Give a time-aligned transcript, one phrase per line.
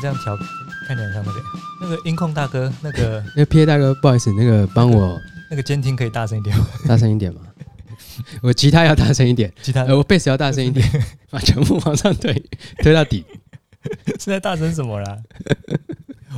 [0.00, 0.36] 这样调，
[0.86, 1.42] 看起来像那个
[1.80, 5.18] 那个音控大哥，那个 那个 PA 大哥，不好意思，那个帮我
[5.50, 6.66] 那个监听可以大声一点吗？
[6.86, 7.40] 大声一点吗？
[8.42, 10.86] 我吉他要大声一点，吉他、呃、我贝斯要大声一点，
[11.30, 12.34] 把全部往上推，
[12.82, 13.24] 推到底。
[14.18, 15.18] 是在大声什么啦？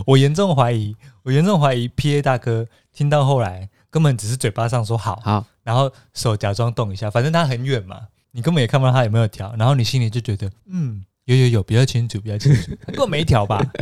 [0.06, 7.98] 我严重怀疑，我严重怀疑 PA 大哥听到后来根本只是嘴巴上说好，好，然后手假装动一下，反正他很远嘛，
[8.32, 11.02] 你根本也看不到他有没有调，然后你心里就觉得，嗯，
[11.36, 13.64] 有有有，比较清楚，比较清楚，他根本没调吧？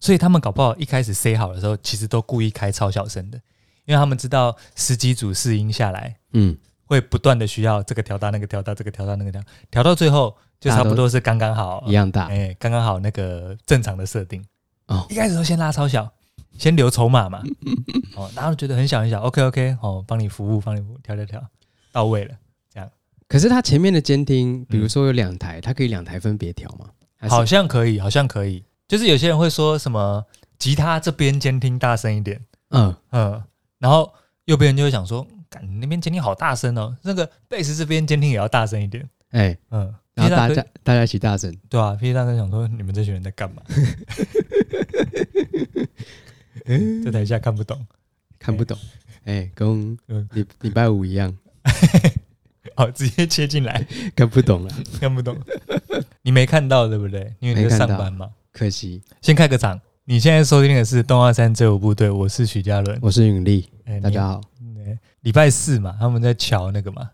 [0.00, 3.40] 所以他们搞不好一开始 say 好的时候，其实都故意开超小声的。
[3.84, 14.42] 因为他们知道十几组试音下来，嗯，会不断的需要这个调大，那个调大，这个调大，那个调，调到最后就差不多是刚刚好一样大，哎，刚刚好那个正常的设定。
[14.86, 16.08] 哦，一开始都先拉超小，
[16.56, 17.42] 先留筹码嘛，
[18.14, 21.44] 哦，然后觉得很小很小，OK OK，哦，帮你服务，帮你服务，调调调，
[21.90, 22.34] 到位了。
[23.32, 26.86] 可是他前面的监听，比如说有两台，他可以两台分别调吗？
[27.30, 28.62] 好像可以，好像可以。
[28.86, 30.22] 就是有些人会说什么
[30.58, 32.94] 吉他这边监听大声一点，嗯。
[33.12, 33.42] 嗯。
[33.78, 34.12] 然后
[34.44, 35.26] 右边人就会想说
[35.62, 43.62] ：“你那边监听好大声哦，那个贝斯这边监听也要大声一点。”哎，嗯，然后大家大家一起大声，对啊，P 大哥想说：“你们这群人在干嘛？”
[47.02, 47.86] 这台下看不懂，
[48.38, 48.76] 看不懂。
[49.24, 49.96] 哎，跟
[50.32, 51.34] 礼礼拜五一样，
[52.82, 55.38] 好，直接切进来， 看不懂了，看不懂。
[56.22, 57.32] 你没看到对不对？
[57.38, 59.00] 因为你在上班嘛，可惜。
[59.20, 59.80] 先开个场。
[60.04, 64.40] 你现在收听的是《动画三追舞部队》，我是许嘉伦，我是允力，欸、大家好。
[65.20, 67.08] 礼拜四嘛，他们在瞧那个嘛，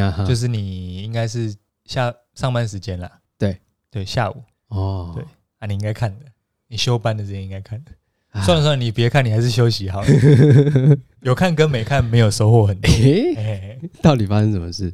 [0.00, 3.56] 啊、就是你应该是下上班时间啦，对
[3.92, 5.24] 对，下午哦，对
[5.60, 6.26] 啊，你应该看的，
[6.66, 7.92] 你休班的时间应该看的。
[8.32, 10.08] 啊、算了算了，你别看，你还是休息好了。
[11.22, 12.90] 有看跟没看没有收获很多。
[12.90, 14.92] 欸欸、到底发生什么事？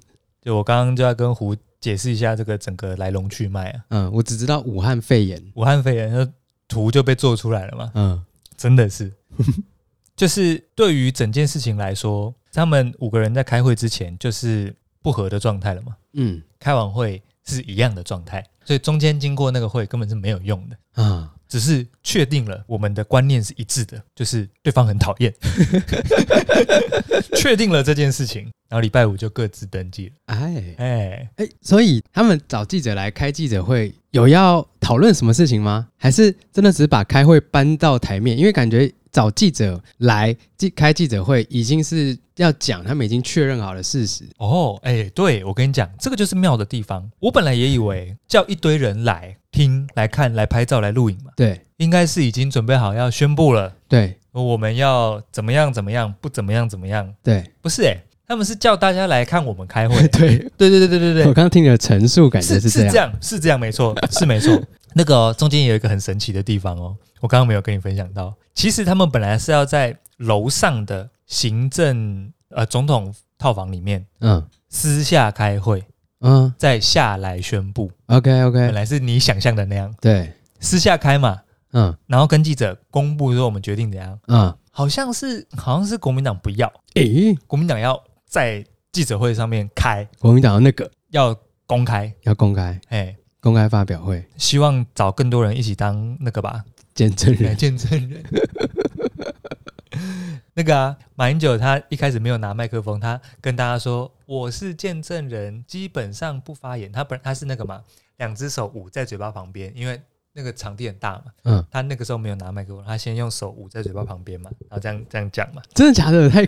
[0.49, 3.85] 就我刚刚就要跟胡解释一下这个整个来龙去脉啊。
[3.91, 6.27] 嗯，我只知道武汉肺炎，武汉肺炎那
[6.67, 7.93] 图就被做出来了嘛？
[7.95, 8.25] 嗯，
[8.57, 9.13] 真的是，
[10.17, 15.95] 就是对于整件事情来说，他们五个人在开会之前就是不合的状态了嘛。
[16.15, 21.31] 嗯，开完会是一样的状态，所以中间经过那个会根本是没有用的啊。
[21.49, 25.33] 只是确定了我们的观念是一致的，就是对方很讨厌。
[27.37, 30.13] 确定了这件事情，然后礼拜五就各自登记了。
[30.27, 35.89] 哎哎哎，所以他们找记者来开记者会，有要讨论什么事情吗？
[35.97, 38.37] 还是真的只是把开会搬到台面？
[38.39, 38.93] 因为感觉。
[39.11, 44.79] 找记者来记开记者会，已经是要讲他们已经确认好了事实哦。
[44.83, 47.11] 哎、欸，对，我跟你讲，这个就是妙的地方。
[47.19, 53.75] 我本来也以为叫一堆人来听、来看、来拍照、来录影嘛，对，应该是已经准备好要宣布了。
[53.89, 57.15] 对，我们要怎么样怎么样，不怎么样怎么样。
[57.23, 59.97] 对，不是哎、欸，他们是叫大家来看我们开会。
[60.09, 61.23] 对，对对对对对对。
[61.23, 64.61] 我刚刚听你的陈述，感觉是这样，是这样，是这样，没错，是没错。
[64.95, 68.35] 那个、哦、中间有一个很神奇的地方哦，我刚刚没有跟你分享到。
[68.55, 75.85] 其实他们本来是要在楼上的行政呃总统套房里面，嗯，私下开会，
[76.21, 77.91] 嗯，再下来宣布。
[78.07, 81.41] OK OK，本来是你想象的那样，对，私下开嘛，
[81.73, 90.91] 嗯，然后跟记者公布说我们决定怎样，嗯，好像是好像是国民党不要，诶，国民党要在记者会上面开，国民党的那个？
[91.11, 91.35] 要
[91.67, 93.15] 公开，要公开，哎。
[93.41, 96.61] 公开发表会，希望找更多人一起当那个吧，
[96.93, 98.21] 见证人，见证人。
[100.55, 106.91] 那个啊，马英九他一开始没有拿麦克风，他跟大家说我是见证人，基本上不发言。
[106.91, 107.83] 他本他是那个嘛，
[108.17, 110.01] 两只手捂在嘴巴旁边，因为
[110.33, 111.25] 那个场地很大嘛。
[111.45, 115.63] 嗯，他那个时候没有拿麦克风，他先用手捂在嘴巴旁边嘛，然后这样这样讲嘛。
[115.75, 116.29] 真的假的？
[116.29, 116.47] 太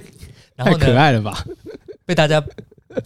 [0.57, 1.45] 太可爱了吧？
[2.05, 2.43] 被大家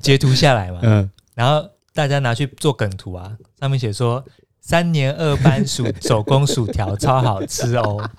[0.00, 0.80] 截图下来嘛。
[0.82, 1.68] 嗯，然后。
[1.96, 4.24] 大家拿去做梗图啊，上面写说
[4.60, 8.10] 三年二班薯手工薯条超好吃哦。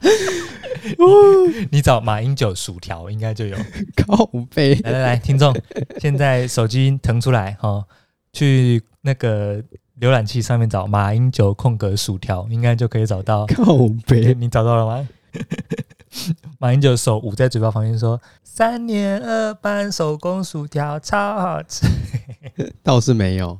[1.70, 3.56] 你找马英九薯条应该就有。
[3.96, 5.54] 靠背，来来来，听众，
[5.98, 7.84] 现在手机腾出来哈，
[8.32, 9.62] 去那个
[10.00, 13.46] 浏览器上面找马英九空格薯条，应该就可以找到。
[13.46, 13.76] 靠
[14.06, 15.08] 背，你找到了吗？
[16.58, 21.86] 马英九手捂在嘴巴旁边说：“三年二班手工薯条超好吃。
[22.82, 23.56] ”倒是没有，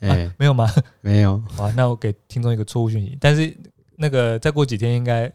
[0.00, 0.70] 哎、啊，没有吗？
[1.00, 1.42] 没有。
[1.56, 3.16] 好，那我给听众一个错误讯息。
[3.18, 3.56] 但是
[3.96, 5.32] 那个再过几天，应该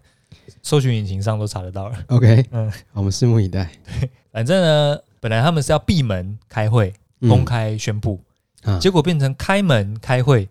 [0.61, 1.97] 搜寻引擎上都查得到了。
[2.07, 3.69] OK，嗯，我们拭目以待。
[3.99, 8.19] 对， 反正呢，本来他们是要闭门开会，公开宣布，
[8.63, 10.49] 嗯、结果变成开门开会，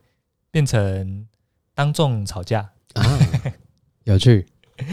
[0.51, 1.27] 变成
[1.75, 3.19] 当众吵架啊，
[4.05, 4.47] 有趣。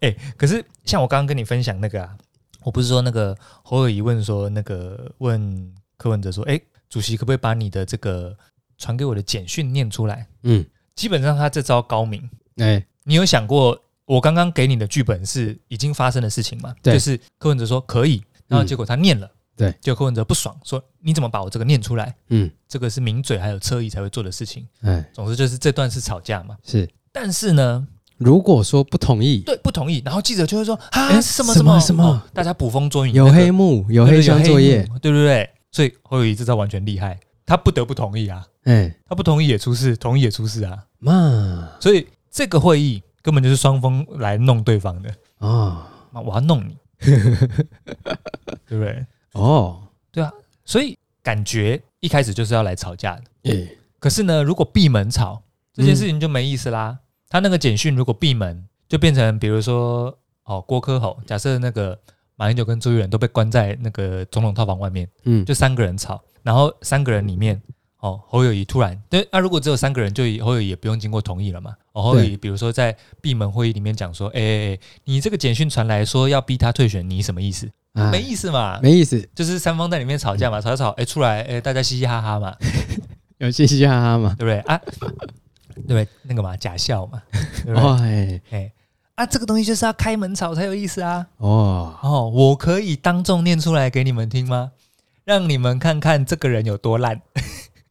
[0.00, 2.16] 哎、欸，可是像我刚刚跟你分享那个啊，
[2.62, 8.36] 我不是说那个侯友宜问说那个问柯文哲说，哎、欸，主席可不可以把你的这个
[8.78, 10.26] 传给我的简讯念出来。
[10.42, 12.22] 嗯，基本上他这招高明。
[12.58, 13.76] 哎、欸，你有想过
[14.06, 16.74] 我刚刚给你的剧本是已经发生的事情嘛？
[16.82, 19.26] 对，就是柯文哲说可以，然后结果他念了。
[19.26, 22.14] 嗯对，就柯文哲不爽，说你怎么把我这个念出来？
[22.28, 24.68] 嗯，这个是名嘴还有侧翼才会做的事情。
[24.82, 26.54] 嗯，总之就是这段是吵架嘛。
[26.62, 27.88] 是，但是呢，
[28.18, 35.48] 如果说不同意，对，不同意，然后记者就会说啊，什么什么什么，大家捕风捉影，有黑幕，有黑箱作业，对不对？
[35.72, 38.46] 所以侯友宜这招完全厉害，他不得不同意啊。
[38.64, 40.84] 哎，他不同意也出事，同意也出事啊。
[40.98, 45.92] 嘛，所以这个会议根本就是双方来弄对方的啊。
[46.12, 46.78] 我要弄你，
[48.68, 49.04] 对不对？
[49.32, 49.82] 哦，
[50.12, 50.32] 对啊，
[50.64, 53.52] 所以感觉一开始就是要来吵架的。
[53.52, 55.42] 欸、可是呢，如果闭门吵
[55.74, 56.90] 这件事情就没意思啦。
[56.90, 61.98] 嗯、他那个简讯如果闭门，就变成比如说哦，郭柯侯，假设那个
[62.36, 67.60] 马英九跟周玉仁都被关在那个总统套房外面，嗯，就三个人吵，然后三个人里面
[67.98, 71.74] 哦，侯友谊突然对，那、啊、如果只有三个人，就侯友谊也不用经过同意了嘛。
[71.96, 77.70] 哦，侯友宜比如说在闭门会议里面讲说，哎哎哎，你这个简讯传来说要逼他退选，你什么意思？
[78.12, 82.54] 没意思嘛，没意思，就是三方在里面吵架嘛，吵吵，哎，出来，哎，大家嘻嘻哈哈嘛，
[83.38, 84.78] 有嘻嘻哈哈嘛，对不对啊？
[85.74, 86.06] 对不对？
[86.24, 87.22] 那个嘛，假笑嘛，
[87.74, 88.72] 哦，哎，哎，
[89.14, 91.26] 啊，这个东西就是要开门吵才有意思啊！
[91.38, 94.72] 哦哦，我可以当众念出来给你们听吗？
[95.24, 97.22] 让你们看看这个人有多烂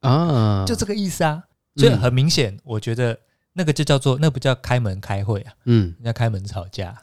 [0.01, 0.63] 啊！
[0.69, 1.41] 就这个意思啊！
[1.77, 3.17] 所以很明显，我觉得
[3.57, 6.95] 那个就叫做那不叫开门开会啊，嗯，叫开门吵架，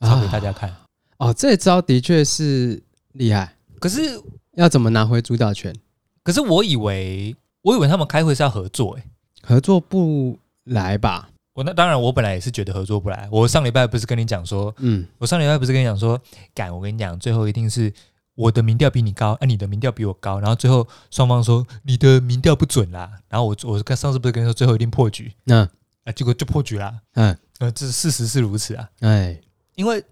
[0.00, 0.72] 吵给大家看。
[1.16, 2.82] 哦，这招的确是
[3.12, 4.20] 厉害，可是
[4.54, 5.74] 要怎么拿回主导权？
[6.22, 9.02] 可是我以为，我以为他们开会是要合作，欸，
[9.42, 11.30] 合作不来吧？
[11.54, 13.26] 我那当然，我本来也是觉得合作不来。
[13.32, 16.20] 我上礼拜不是跟你讲说，嗯，我上礼拜不是跟你讲说，
[16.54, 17.90] 敢，我跟你讲，最后一定是
[18.34, 25.66] 我的民调比你高，啊，你的民调比我高，然后最后双方说你的民调不准啦，然后我我跟上次不是跟你说最后一定破局，那
[26.06, 29.38] 啊，结果就破局啦，嗯，呃，这事实是如此啊，哎，
[29.74, 30.02] 因为。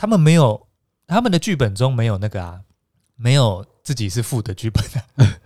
[0.00, 0.68] 他们没有，
[1.08, 2.60] 他们的剧本中没有那个啊，
[3.16, 4.84] 没有自己是负的剧本
[5.16, 5.40] 啊，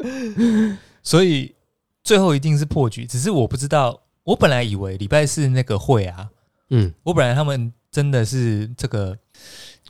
[1.04, 1.54] 所以
[2.02, 3.04] 最后一定是破局。
[3.04, 6.30] 只是我不知道，我本来以为礼拜四那个会啊，
[6.70, 9.18] 嗯，我本来他们真的是这个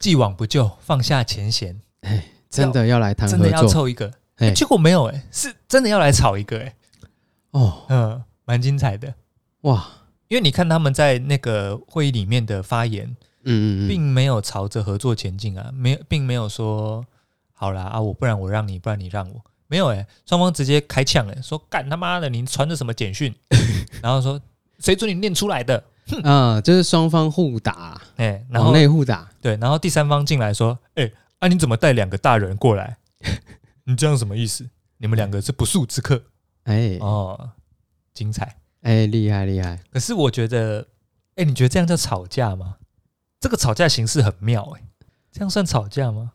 [0.00, 6.74] 既往不咎，放下前嫌，哎，真的要来谈，真的要凑一个，哎，结果没有，哎，是真的要来吵一个，哎，
[7.52, 9.14] 哦，嗯，蛮精彩的，
[9.60, 9.86] 哇。
[10.28, 13.06] 因为你看他们在那个会议里面的发言，
[13.44, 17.02] 嗯嗯，并没有朝着合作前进啊，没有，并没有说
[17.54, 23.34] 好啦啊，我不然我让你，不然你让我，没有哎、欸，双方直接开呛诶，说干他妈的，你传的什么简讯？
[24.02, 24.38] 然后说
[24.80, 25.82] 谁准你念出来的？
[26.24, 32.98] 啊，就是双方互打，哎，然后内互打，对，然后第三方进来说，哎，啊你怎么带两个大人过来？
[33.84, 34.68] 你这样什么意思？
[34.98, 36.22] 你们两个是不速之客？
[36.64, 37.50] 哎，哦，
[38.18, 38.56] 精彩。
[38.82, 39.78] 哎，厉害厉害！
[39.92, 40.88] 可是我觉得，
[41.36, 42.76] 哎，你觉得这样叫吵架吗？
[43.38, 44.82] 这个吵架形式很妙，哎，
[45.30, 46.32] 这样算吵架吗？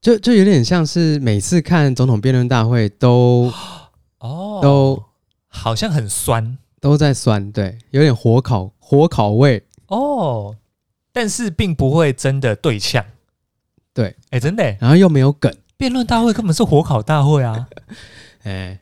[0.00, 3.52] 就就有点像是每次看总统辩论大会都
[4.20, 5.04] 哦，都
[5.48, 10.56] 好像很酸，都在酸，对，有点火烤火烤味哦。
[11.12, 13.04] 但是并不会真的对呛，
[13.92, 17.68] 对，哎，真的，然后又没有梗，辩论大会根本是火烤大会啊！
[18.44, 18.78] 哎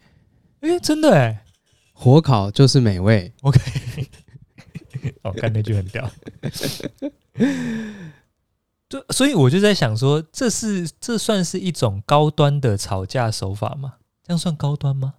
[0.61, 1.43] 哎，真的哎。
[1.99, 3.33] 火烤就是美味。
[3.41, 3.59] OK，
[5.25, 6.09] 我看那句很屌。
[8.89, 13.95] 就所以我就在想说，这是这算是一种高端的吵架手法吗？
[14.23, 15.15] 这样算高端吗？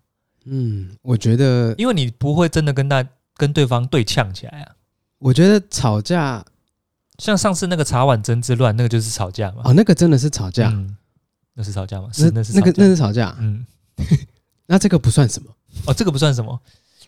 [0.46, 3.06] 嗯，我觉得，因为你不会真的跟他
[3.36, 4.76] 跟对方对呛起来啊。
[5.18, 6.46] 我觉得吵架，
[7.18, 9.64] 像上次那个茶碗蒸之乱，那个就是吵架嘛。
[9.66, 10.96] 哦，那个真的是吵架，嗯、
[11.56, 12.10] 那是吵架吗？
[12.14, 13.36] 是，那是那个那是吵架。
[13.40, 13.66] 嗯，
[14.68, 15.52] 那这个不算什么。
[15.86, 16.60] 哦，这个不算什么。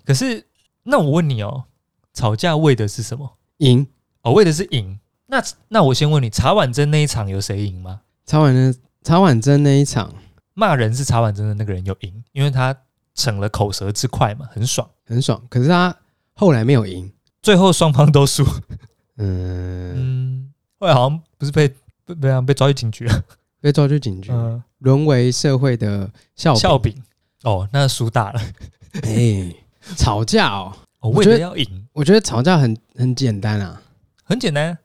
[0.05, 0.45] 可是，
[0.83, 1.65] 那我问你哦，
[2.13, 3.37] 吵架为的是什么？
[3.57, 3.87] 赢
[4.21, 4.99] 哦，为的是赢。
[5.27, 8.01] 那那我先问你，茶碗蒸那一场有谁赢吗？
[8.25, 10.13] 茶碗蒸茶碗蒸那一场，
[10.53, 12.75] 骂人是茶碗蒸的那个人有赢，因为他
[13.15, 15.41] 逞了口舌之快嘛，很爽，很爽。
[15.49, 15.95] 可是他
[16.33, 17.11] 后来没有赢，
[17.41, 18.43] 最后双方都输。
[19.17, 21.67] 嗯嗯，后来好像不是被
[22.05, 23.23] 被被被抓去警局了，
[23.61, 26.95] 被抓去警局，嗯、沦为社会的笑柄。
[27.43, 28.41] 哦，那输大了。
[29.03, 29.55] 哎、欸，
[29.95, 33.81] 吵架哦，哦为了要赢，我觉得吵架很很简单啊，
[34.23, 34.77] 很简单，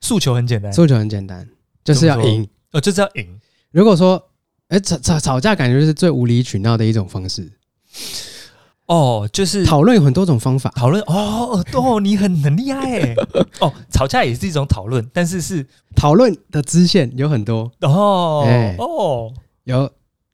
[0.00, 1.48] 诉求很简单，诉求很简单，
[1.84, 3.40] 就是要赢，哦，就是要赢。
[3.70, 4.16] 如果说，
[4.68, 7.50] 哎、欸，吵吵吵架，感觉就是最无理取闹的一种方式。
[8.86, 13.14] 哦，就是讨论有很多种方法，讨论哦哦，你很很厉害哎。
[13.60, 17.70] 哦，吵架也是一种讨论，但是是讨论的支线有很多。
[17.80, 19.32] 哦，欸、哦，
[19.64, 19.90] 有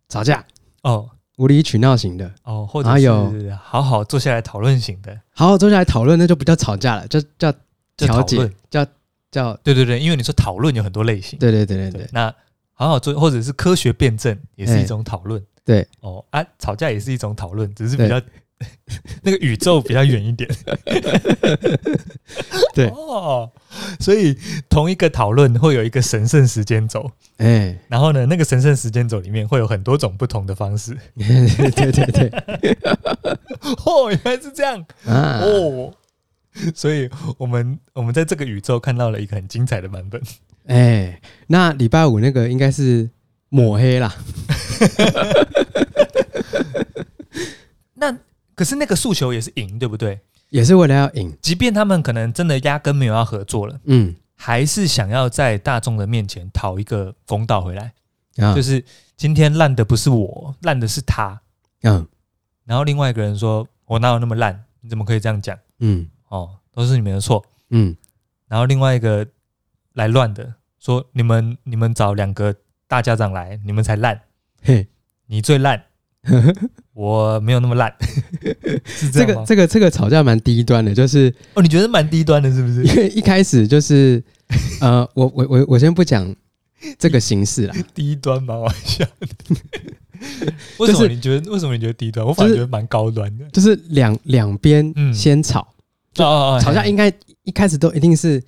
[0.08, 0.44] 吵架。
[0.82, 1.08] 哦，
[1.38, 2.30] 无理取闹型的。
[2.44, 7.52] 哦，或者是好好坐下来讨论型的，好好坐下来讨论，那就不叫吵架了，就叫
[7.96, 8.86] 调解，叫
[9.32, 12.32] 叫对对对，因为你说讨论有很多类型，对对对对对，对，那
[12.74, 15.86] 好好做，或者是科学辩证也是一种讨论，对。
[16.00, 18.20] 哦啊，吵架也是一种讨论，只是比较。
[19.22, 20.48] 那个宇宙比较远一点，
[22.74, 22.88] 对。
[22.88, 23.50] 哦，
[24.00, 24.36] 所以
[24.68, 32.28] 同一个讨论会有一个神圣时间轴，哎，然后呢，那个神圣时间轴里面会有很多种不同的方式，对 对对。
[32.28, 32.76] 对，
[33.84, 34.84] 哦，原来是这样。
[35.04, 35.94] 啊，哦，
[36.74, 40.20] 所以我们我们在这个宇宙看到了一个很精彩的版本，
[40.66, 43.08] 哎，那礼拜五那个应该是
[43.48, 44.14] 抹黑啦，
[47.94, 48.18] 那。
[48.58, 50.18] 可是那个诉求也是赢，对不对？
[50.50, 57.92] 也是为了要赢，即便他们可能真的压根没有要合作了，嗯，还是想要在大众的面前讨一个公道回来。
[58.38, 58.84] 啊，就是
[59.16, 61.40] 今天烂的不是我，烂的是他。
[61.82, 62.04] 嗯，
[62.64, 64.64] 然后另外一个人说：“我哪有那么烂？
[64.80, 67.44] 你怎么可以这样讲？”嗯，哦，都是你们的错。
[67.70, 67.96] 嗯，
[68.48, 69.24] 然后另外一个
[69.92, 72.52] 来乱的说：“你们你们找两个
[72.88, 74.20] 大家长来，你们才烂。
[74.62, 74.88] 嘿，
[75.26, 75.84] 你最烂。”
[76.94, 77.92] 我没有那么烂，
[78.84, 82.84] 是这个这个这个吵架蛮低端的，就是哦，你觉得蛮低端的，是不是？
[82.84, 84.22] 因为一开始就是
[84.80, 86.34] 呃，我我我我先不讲
[86.98, 89.28] 这个形式啦，低端蛮好笑的。
[90.78, 91.52] 为什么你觉得？
[91.52, 92.26] 为什么你觉得低端？
[92.26, 93.44] 我反而觉得蛮高端的。
[93.52, 95.68] 就是两两边先吵，
[96.14, 97.12] 吵架应该
[97.44, 98.42] 一开始都一定是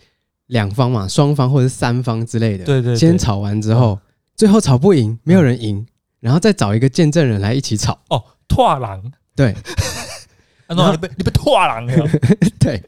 [0.49, 2.65] 两方嘛，双方或者是三方之类的。
[2.65, 3.97] 对对，先吵完之后，
[4.35, 5.87] 最后吵不赢，没有人赢。
[6.21, 9.55] 然后再找一个见证人来一起吵哦，拓狼对，
[10.69, 12.09] 你被你被拓狼了，
[12.61, 12.83] 对。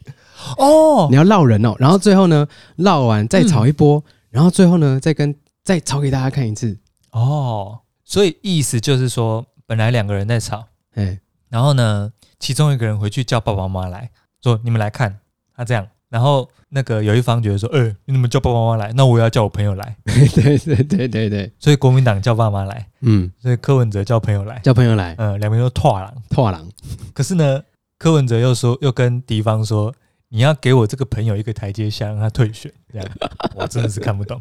[0.58, 2.46] 哦，你要闹人哦，然后最后呢
[2.76, 6.76] 闹完再吵一波，然后最后呢再跟再吵给大家看一次。
[7.12, 12.10] 哦，所以意思就是说，本来两个人在吵，哎，然后呢
[12.40, 14.10] 其中一个人回去叫爸爸妈妈来
[14.42, 15.20] 说，你们来看
[15.54, 15.86] 他这样。
[16.12, 18.92] 然后那个有一方觉得说，呃、欸，你怎么叫爸爸妈妈来？
[18.95, 19.97] 那我也要叫我朋友来。
[20.04, 26.69] 对对对对对，所以国民党叫爸妈来，嗯，所以柯文哲叫朋友来，叫朋友来，嗯，两边都拓狼拓狼。
[27.14, 27.62] 可是呢，
[27.99, 29.90] 柯文哲又说，又跟敌方说，
[30.28, 32.71] 你要给我这个朋友一个台阶下，让他退选。
[32.92, 33.09] 这样，
[33.57, 34.38] 我真的是看不懂。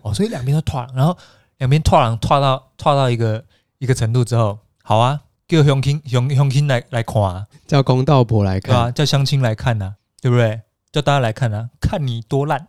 [0.00, 1.14] 哦，所以两边都拓狼，然后
[1.58, 3.44] 两边拓狼拓到拓到一个
[3.80, 10.62] 一个程度之后，好啊，叫乡亲乡乡亲来来看，啊，叫公道婆来看，啊，叫乡亲来看呐，啊，对不对？
[10.92, 12.68] 叫大家来看啊，看你多烂，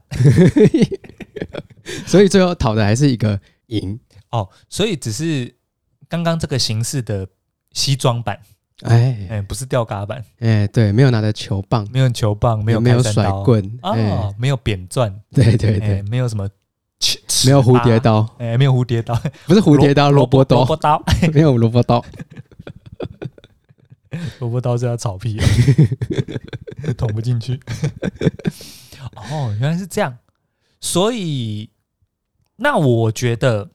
[2.06, 4.00] 所以最后讨的还是一个赢。
[4.32, 5.56] 哦，所以只是
[6.10, 7.26] 刚刚这个形式的
[7.72, 8.38] 西装版，
[8.84, 9.28] 哎。
[9.30, 13.80] 哎，不是吊嘎版，哎，对，没有拿着球棒，没有球棒，没有没有甩棍。
[13.82, 13.94] 啊，
[14.38, 16.50] 没有扁钻，对对对，没有什么，
[17.46, 19.16] 没有蝴蝶刀，哎，没有蝴蝶刀，
[19.48, 21.02] 不是蝴蝶刀，萝卜刀，萝卜刀，
[21.34, 22.04] 没有萝卜刀。
[24.40, 25.40] 萝卜刀是要草皮，
[26.98, 27.60] 捅不进去。
[29.16, 30.18] 哦，原来是这样。
[30.80, 31.70] 所以，
[32.58, 33.72] 那我觉得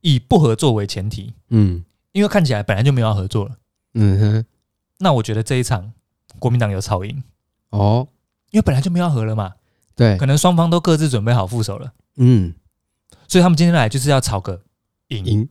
[0.00, 3.56] 以不合作为前提，嗯，因为看起来本来就没有要合作了，
[3.94, 4.44] 嗯哼。
[4.98, 5.92] 那我觉得这一场
[6.38, 7.22] 国民党有吵赢
[7.70, 8.08] 哦，
[8.50, 9.52] 因为本来就没有要合了嘛，
[9.94, 12.54] 对，可能双方都各自准备好副手了，嗯，
[13.28, 14.62] 所以他们今天来就是要吵个
[15.08, 15.24] 赢。
[15.24, 15.48] 赢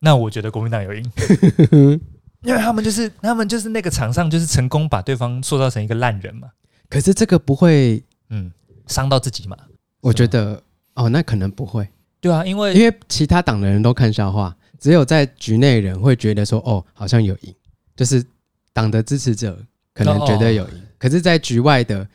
[0.00, 1.12] 那我觉得国民党有赢。
[2.42, 6.48] 因为他们就是他们就是那个场上就是成功把对方塑造成一个烂人嘛，
[6.88, 8.52] 可是这个不会嗯
[8.86, 9.56] 伤到自己嘛？
[10.00, 10.60] 我觉得
[10.94, 11.88] 哦，那可能不会，
[12.20, 17.54] 对啊，因为因为其他党的人都看笑话，只有在局内人会觉得说哦，好像有赢，
[17.94, 18.24] 就是
[18.72, 19.56] 党的支持者
[19.94, 22.06] 可能觉得有赢，可是，在局外的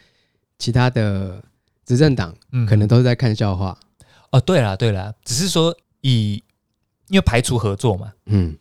[0.60, 1.41] 其他的
[1.86, 2.36] 执政党
[2.67, 3.77] 可能都是在看笑话。
[4.31, 6.43] 哦，对了对了，只是说以
[7.07, 8.57] 因为排除合作嘛，嗯。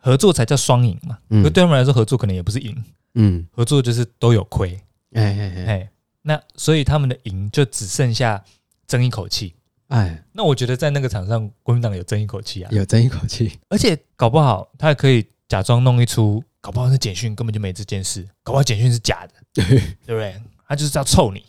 [0.00, 4.80] 合作才叫双赢嘛，嗯，对他们来说，合作可能也不是赢，嗯，合作就是都有亏，
[5.12, 5.90] 哎哎哎，
[6.22, 8.42] 那所以他们的赢就只剩下
[8.86, 9.54] 争一口气，
[9.88, 19.64] 哎，那我觉得在那个场上，国民党有争一口气啊，有争一口气，而且搞不好他还可以假装弄一出，搞不好那简讯根本就没这件事，搞不好简讯是假的， 对
[20.06, 20.34] 不对？
[20.68, 21.44] 他就是要臭你，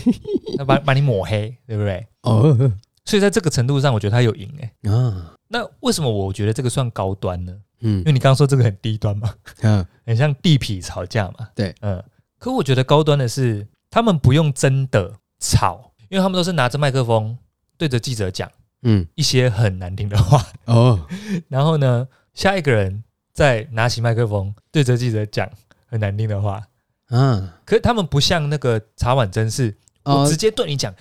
[0.56, 2.06] 他把把你抹黑，对不对？
[2.22, 2.56] 哦，
[3.04, 7.54] 所以在这个程度上，我觉得他有赢哎，啊，那为什么我觉得这个算高端呢？
[7.82, 12.02] 嗯，因为你刚刚说这个很低端嘛，嗯，很像地痞吵架嘛，对，嗯，
[12.38, 17.36] 可我觉得高端的是他们不用真的吵，因为他们都是拿着麦克风
[17.76, 18.50] 对着记者讲，
[18.82, 20.44] 嗯，一些很难听的话。
[20.66, 21.06] 哦，
[21.48, 25.48] 然后呢，下一个人再拿起麦克风对着记者讲
[25.86, 26.62] 很难听的话，
[27.10, 30.94] 嗯，可是他们不像那个茶碗蒸是，我直接对你讲，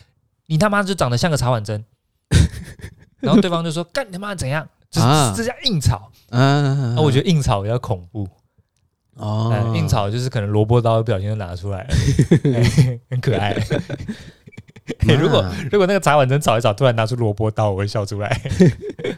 [0.48, 1.84] 你他妈就长得像个茶碗蒸，
[3.22, 4.68] 然后对方就说干你他妈怎样？
[4.92, 6.12] 就是这叫硬吵。
[6.30, 8.28] 啊，那我觉得硬吵比较恐怖。
[9.16, 11.96] 哦，硬吵就是可能萝卜刀不小心就拿出来了，
[13.10, 13.56] 很可爱。
[15.20, 18.42] 如果如果那个茶碗蒸炒一炒，突然拿出萝卜刀，我会笑出来。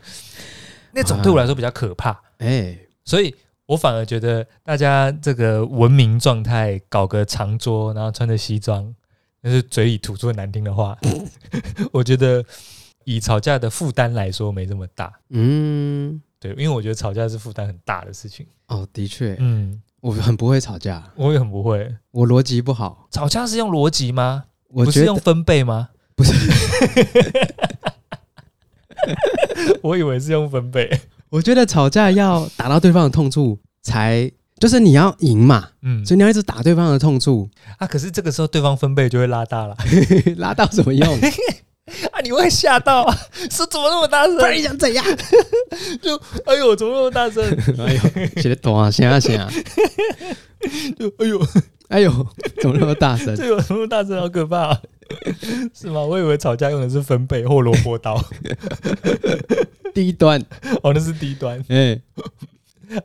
[0.91, 2.19] 那种对我来说比较可怕。
[2.39, 3.33] 哎，所以
[3.67, 8.93] 我反而觉得大家这个文明状态，搞个长桌，然后穿着西装，
[9.41, 10.97] 但是嘴里吐出很难听的话，
[11.93, 12.43] 我觉得
[13.05, 15.11] 以吵架的负担来说没这么大。
[15.29, 16.21] 嗯。
[16.39, 18.45] 对，因为我觉得吵架是负担很大的事情。
[18.67, 23.07] 哦，的确，嗯，我很不会吵架，我也很不会，我逻辑不好。
[23.09, 24.43] 吵架是用逻辑吗？
[24.67, 25.87] 我不是用分贝吗？
[26.17, 26.33] 不是，
[29.81, 30.99] 我以为是用分贝。
[31.29, 34.29] 我觉得吵架要打到对方的痛处才，
[34.59, 37.87] 就是你要赢嘛，嗯，所以你要一直打对方的痛处啊。
[37.87, 39.77] 可是这个时候对方分贝就会拉大了，
[40.35, 41.19] 拉到什么用？
[42.11, 42.21] 啊！
[42.23, 43.15] 你会吓到啊？
[43.51, 44.35] 是怎么那么大声？
[44.37, 45.03] 不然你想怎样？
[46.01, 47.43] 就哎呦，怎么那么大声？
[47.79, 49.51] 哎呦，写的懂啊，行啊行啊。
[50.97, 51.47] 就哎呦
[51.89, 52.11] 哎呦，
[52.61, 53.35] 怎么那么大声？
[53.35, 54.17] 这有什么大声？
[54.19, 54.81] 好可怕啊！
[55.73, 55.99] 是吗？
[56.01, 58.17] 我以为吵架用的是分贝或萝卜刀。
[59.93, 60.41] 低端
[60.81, 61.63] 哦，那是低端。
[61.67, 61.99] 哎，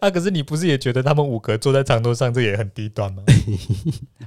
[0.01, 3.25] 啊，可是你不是也觉得他们五个坐在长桌上，这也很低端吗？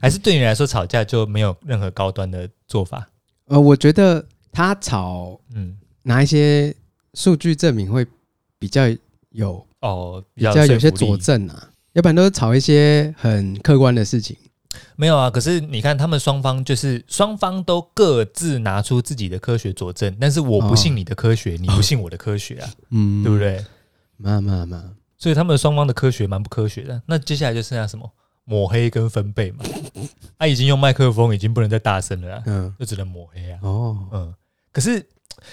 [0.02, 3.08] 还是对你来说，吵架就没有任何高端的做法？
[3.48, 4.26] 呃，我觉得。
[4.52, 6.76] 他吵，嗯，拿一些
[7.14, 8.06] 数据证明会
[8.60, 8.84] 比较
[9.32, 14.36] 有哦，比较有些佐证啊，要不然都是吵一些很客观的事情。
[14.96, 23.66] 没有啊，可是你看他们双方就是双方都各自拿出自己的科学佐证，但是我不信你的科学，哦、你不信我的科学啊，嗯，对不对？
[24.18, 27.02] 嘛嘛嘛，所以他们双方的科学蛮不科学的。
[27.08, 28.10] 那接下来就剩下什么
[28.46, 29.66] 抹黑跟分贝嘛？
[30.38, 33.60] 他、啊、已经用麦克风，已经不能再大声了，嗯，就只能抹黑啊。
[33.64, 34.34] 哦，嗯。
[34.72, 35.06] 可是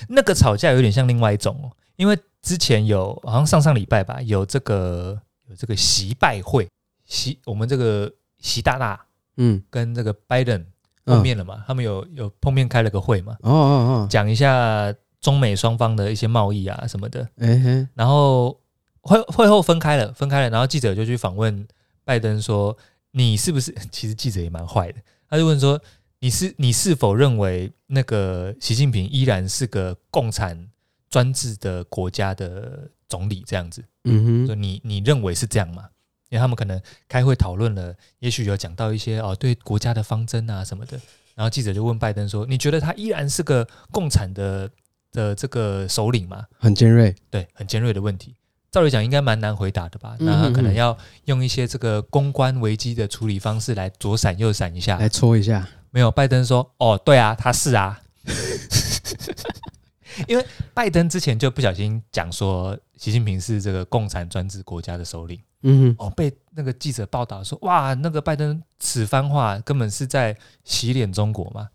[0.08, 6.68] 那个吵架有点像另外一种哦，因为之前有好像上上礼拜吧，有这个有这个习拜会，
[7.04, 9.04] 习我们这个习大大，
[9.36, 10.64] 嗯，跟这个拜登
[11.04, 18.60] 碰面了嘛，他们有有碰面开了个会嘛，哦哦哦，讲一下中美双方的一些贸易啊什么的，嗯哼，然后
[19.00, 21.66] 会会后分开了，分开了，然后记者就去访问
[22.04, 22.76] 拜登说，
[23.10, 23.74] 你是不是？
[23.90, 25.80] 其实记者也蛮坏的，他就问说。
[26.20, 30.68] 你是你是否认为那个习近平依然是个共产
[31.08, 33.84] 专制的国家的总理这样子？
[34.04, 35.88] 嗯哼，就你你认为是这样吗？
[36.30, 41.00] 因为他们可能开会讨论了，也许有讲到一些哦对国家的方针啊什么的。
[41.34, 44.68] 然后记者就问拜登说：“你觉得他依然是个共产的
[45.12, 48.34] 的这个首领吗？”很尖锐，对，很尖锐的问题。
[48.70, 50.16] 照理讲应该蛮难回答的吧？
[50.18, 55.66] 那他可能要用一些这个公关危机的处理方式来左闪右闪一下，来戳一下。
[55.90, 58.00] 没有，拜登说：“哦，对啊，他是啊，
[60.26, 71.68] 因为拜登之前就不小心讲说习近平是这个共产专制国家的首领，嗯哼，哦，被那个记者报道说，哇，那个拜登此番话根本是在洗脸中国嘛。”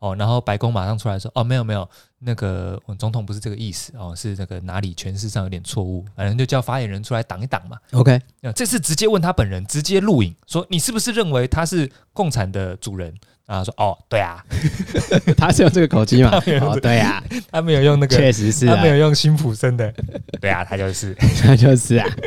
[0.00, 8.20] 哦，然后白宫马上出来说：“哦，没有没有，那个总统不是这个意思哦，是那个哪里诠释上有点错误，反正就叫发言人出来挡一挡嘛。” OK，
[8.54, 13.14] 这次直接问他本人，直接录影说：“你是不是认为他是共产的主人？”
[13.46, 14.42] 然后说：“哦，对啊，
[15.36, 16.30] 他是用这个口气嘛？
[16.60, 19.92] 哦，对啊，他没有用那个，确实是，他没有用辛普森的，
[20.40, 22.06] 对啊，他就是，他就是啊。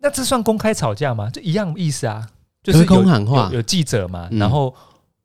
[0.00, 1.28] 那这算公开吵架吗？
[1.32, 2.26] 这一样意思啊。”
[2.60, 4.74] 就是有有，有记者嘛，然后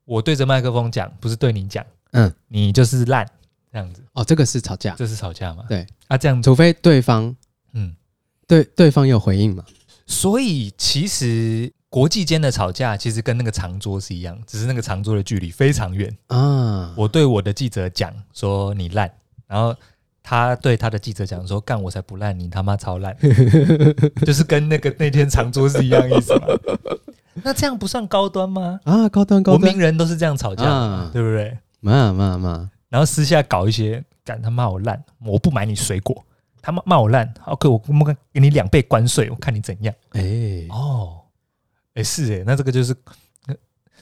[0.06, 3.28] 我对着麦克风讲，不是对你讲，嗯，你就是烂
[3.70, 4.02] 这样子。
[4.14, 5.64] 哦，这个是吵架，这是吵架嘛？
[5.68, 7.34] 对啊，这样，除非对方，
[7.74, 7.94] 嗯，
[8.46, 9.62] 对，对方有回应嘛。
[10.06, 16.92] 所以其实国际间的吵架，其实跟那个长桌是一样，只是那个长桌的距离非常远啊。
[16.96, 19.08] 我对我的记者讲说你烂，
[19.46, 19.72] 然后
[20.20, 23.16] 他对他的记者讲说干我才不烂，你他妈超烂，
[24.26, 26.48] 就是跟那个那天长桌是一样意思嘛。
[27.44, 28.80] 那这样不算高端吗？
[28.82, 31.56] 啊，高端高端，文明人都是这样吵架，啊、对不对？
[31.78, 36.24] 骂骂骂，然后私下搞一些，干他骂我烂，我不买你水果，
[36.60, 39.94] 他骂骂我烂，OK，我我给你两倍关税，我看你怎样。
[40.10, 41.20] 哎、欸，哦，
[41.94, 42.94] 哎、欸、是哎、欸，那这个就是，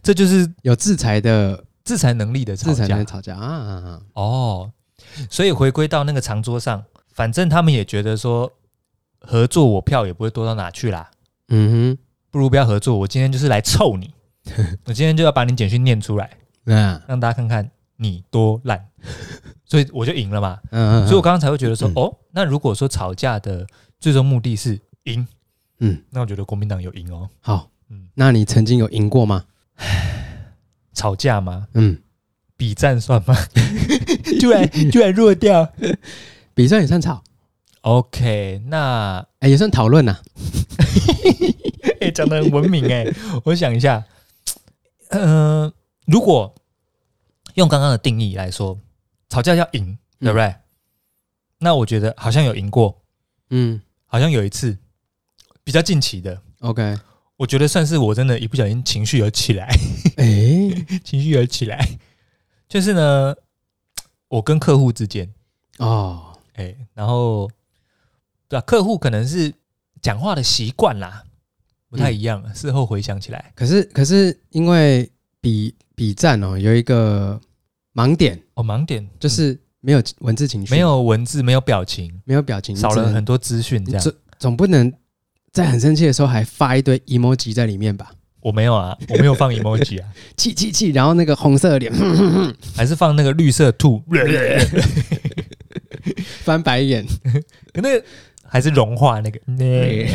[0.03, 4.03] 这就是有制裁的制裁能力的吵架，制裁吵架啊，啊，啊。
[4.15, 4.73] 哦，
[5.31, 8.53] 所以回归到那个长桌上，反正他们也觉得说
[9.21, 11.11] 合作，我票也不会多到哪去啦。
[11.49, 12.03] 嗯哼。
[12.33, 14.11] 不如不要合作，我今天就是来臭你，
[14.89, 18.89] 我今天就要把你简讯念出来， 嗯，让大家看看你多烂，
[19.69, 23.67] 所以我就赢了嘛，嗯，所以我刚刚才会觉得说，嗯、哦，那如果说吵架的
[24.01, 25.29] 最终目的是赢，
[25.81, 27.29] 嗯，那我觉得国民党有赢哦。
[27.43, 29.45] 好，嗯，那你曾经有赢过吗？
[30.95, 31.69] 吵架吗？
[31.75, 32.03] 嗯，
[32.57, 33.37] 比战算吗？
[34.41, 35.71] 居然居然弱掉，
[36.55, 37.23] 比战也算吵。
[37.83, 40.19] OK，那哎、欸、也算讨论呐。
[42.01, 44.05] 哎、欸，讲的很文明哎、欸，我想一下，
[45.11, 45.73] 嗯、呃，
[46.07, 46.55] 如果
[47.55, 48.79] 用刚刚的定义来说，
[49.29, 50.55] 吵架要赢，嗯、对不对？
[51.59, 53.03] 那我觉得好像有赢过，
[53.51, 54.79] 嗯，好像有一次
[55.65, 56.97] 比较近期的，OK，
[57.43, 59.67] 我觉得算是我真的，一不小心情绪有起来，
[60.17, 61.99] 哎、欸， 情绪有起来，
[62.69, 63.35] 就是呢，
[64.29, 65.29] 我跟客户之间，
[65.79, 67.51] 哦，哎、欸，然后。
[68.49, 69.51] 对啊，客户可能是
[70.03, 71.25] 讲话的习惯啦，
[71.89, 72.55] 不太一样。
[72.55, 77.41] 事后回想起来，可是可是因为比比战哦，有一个
[77.95, 78.39] 盲点。
[78.53, 83.83] 哦，盲点就是没有文字情绪，没有文字，没有表情，没有表情，少了很多资讯。
[83.87, 84.01] 这样。
[84.03, 84.93] 总总不能
[85.53, 88.11] 在很生气的时候还发一堆 emoji 在里面吧？
[88.41, 91.93] 我没有啊，我没有放 emoji 啊， 气气气，然后那个红色的脸，
[92.75, 94.03] 还是放那个绿色兔，
[96.43, 97.05] 翻白眼，
[97.73, 98.05] 可那个。
[98.45, 100.07] 还是融化那个，那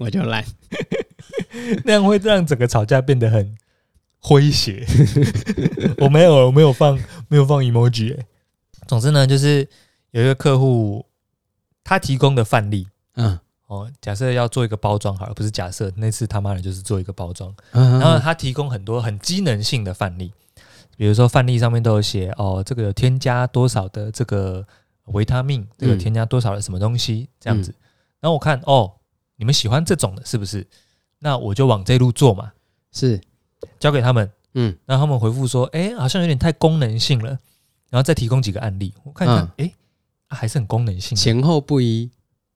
[0.00, 0.42] 我就烂，
[1.84, 3.54] 那样会让整个吵架变得很
[4.22, 4.82] 诙谐。
[5.98, 8.16] 我没有，我没有放，没有放 emoji。
[8.86, 9.68] 总之呢，就是
[10.12, 11.04] 有一个客户，
[11.84, 13.38] 他提供的范例，嗯，
[13.72, 20.30] 哦，假设要做一个包装，好了，不是假设，那次他妈的就是做一个包装，然后他提供很多很机能性的范例，
[20.98, 24.66] 比如说范例上面都有写，哦，这个有添加多少的这个
[25.06, 27.74] 维他命，这个添加多少的什么东西，这样子。
[28.20, 28.92] 然后我看哦，
[29.36, 30.66] 你们喜欢这种的，是不是？
[31.20, 32.52] 那我就往这路做嘛。
[32.92, 33.18] 是，
[33.80, 37.38] 交给他们，嗯，让他们回复说，哎，好像有点太功能性了。
[37.88, 39.72] 然后再提供几个案例，我看看，哎、
[40.28, 42.10] 还是很功能性，前后不一，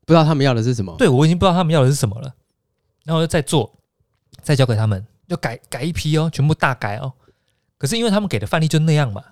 [0.07, 0.97] 不知道他们要的是什么。
[0.97, 2.35] 对，我已经不知道他们要的是什么了。
[3.05, 3.71] 然后我就再做，
[4.41, 7.13] 再交给他们，就改改一批哦，全部大改哦。
[7.77, 9.23] 可是因为他们给的范例就那样嘛，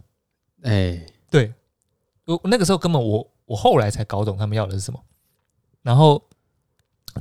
[0.63, 1.55] 哎，对，
[2.27, 5.03] 我那个时候根本我我后来才搞懂他们要的是什么。
[5.83, 6.23] 然后，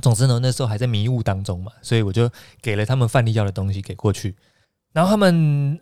[0.02, 4.36] 总之呢，那时候还在迷雾当中嘛，所以我就给了他们范例要的东西给过去，
[4.92, 5.80] 然后他们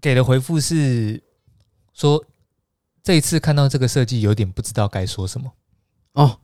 [0.00, 1.22] 给的回复是
[1.92, 2.24] 说，
[3.02, 5.52] 这一次看到这个设计有点不知道该说什么。
[6.12, 6.40] 哦，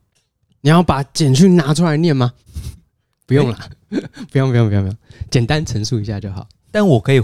[0.63, 2.33] 你要把简讯拿出来念吗？
[3.27, 3.69] 不用了，
[4.31, 4.97] 不用不用不用不用，
[5.29, 6.47] 简单陈述一下就好。
[6.71, 7.21] 但我可以，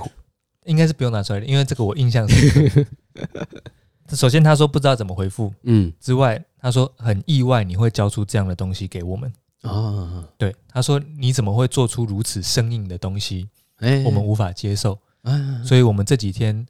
[0.66, 2.86] 应该是不用拿出来的，因为这个我印象深刻。
[4.16, 10.28] 首先，他说不知道怎么回复，嗯，之外，他说很意外你会交出这样的东西给我们啊。
[10.38, 13.48] 对，他说你怎么会做出如此生硬的东西？
[13.78, 15.00] 哎，我们无法接受，
[15.64, 16.66] 所以我们这几天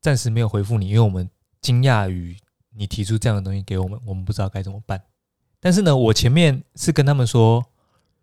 [0.00, 1.28] 暂时没有回复你，因为我们
[1.60, 2.36] 惊讶于
[2.74, 5.02] 你提出这样的东西给我们，我们不知道该怎么办。
[5.60, 7.64] 但是呢，我前面是跟他们说，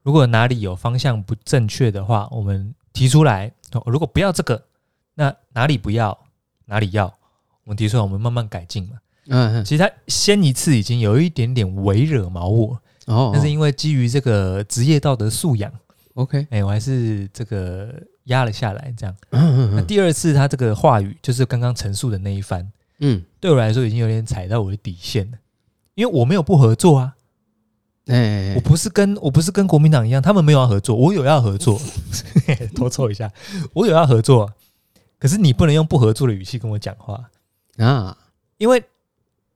[0.02, 3.52] 如果哪里有方向不正确的话，我们提出来。
[3.86, 4.64] 如果不要这个，
[5.14, 6.18] 那哪里不要，
[6.66, 7.06] 哪里要。
[7.66, 8.98] 我们提出来，我们慢慢改进嘛。
[9.28, 15.70] 嗯，其实他先一次已经有一点点微惹毛我哦，但是因为基于这个职业道德素养
[16.14, 18.94] ，OK，哎，我还是这个压了下来。
[18.98, 22.66] 这样，嗯，那第二次他这个话语就是刚刚陈述的那一番，
[23.00, 25.38] 嗯，对我来说已经有点踩到我的底线了，
[25.96, 27.17] 因为我没有不合作啊。
[28.08, 31.80] 哎，我不是跟我不是跟国民党一样，他们没有要合作，我有要合作，
[32.74, 33.30] 多凑一下，
[33.74, 34.54] 我有要合作，
[35.20, 37.30] 可是你不能用不合作的语气跟我讲话。
[37.78, 38.18] 啊，
[38.58, 38.84] 因为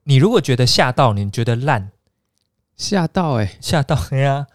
[0.04, 1.92] 你如果觉得吓到，你觉得烂，
[2.76, 4.48] 吓到哎、欸，吓到哎呀，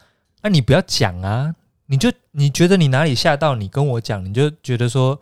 [0.43, 1.55] 那、啊、你不要讲啊，
[1.87, 5.19] 你就你觉得你哪里吓到，你跟我讲，你就觉得说，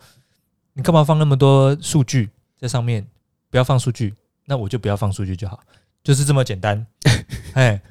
[0.73, 3.07] 你干嘛放那么多数据在上面？
[3.49, 5.61] 不要放数据，那我就不要放数据就好，
[6.03, 6.85] 就是这么简单，
[7.55, 7.81] 哎。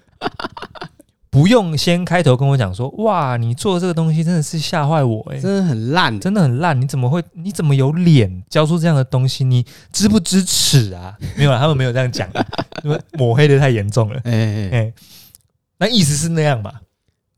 [1.35, 7.21] 不用先开头跟我讲说，哇，你做这个东西真的是吓坏我哎、欸，真的很烂，真的很烂，你怎么会？
[7.33, 9.43] 你怎么有脸教出这样的东西？
[9.43, 11.19] 你知不知耻啊？
[11.37, 12.31] 没有啊，他们没有这样讲，
[12.85, 14.21] 因为抹黑的太严重了。
[14.23, 14.93] 哎哎哎，
[15.79, 16.73] 那意思是那样嘛？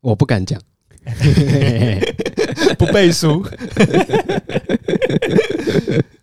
[0.03, 0.61] 我不敢讲，
[2.77, 3.43] 不背书。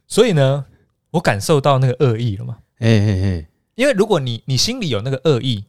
[0.08, 0.64] 所以呢，
[1.10, 2.58] 我感受到那个恶意了嘛？
[2.78, 5.66] 哎哎哎，因为如果你你心里有那个恶意，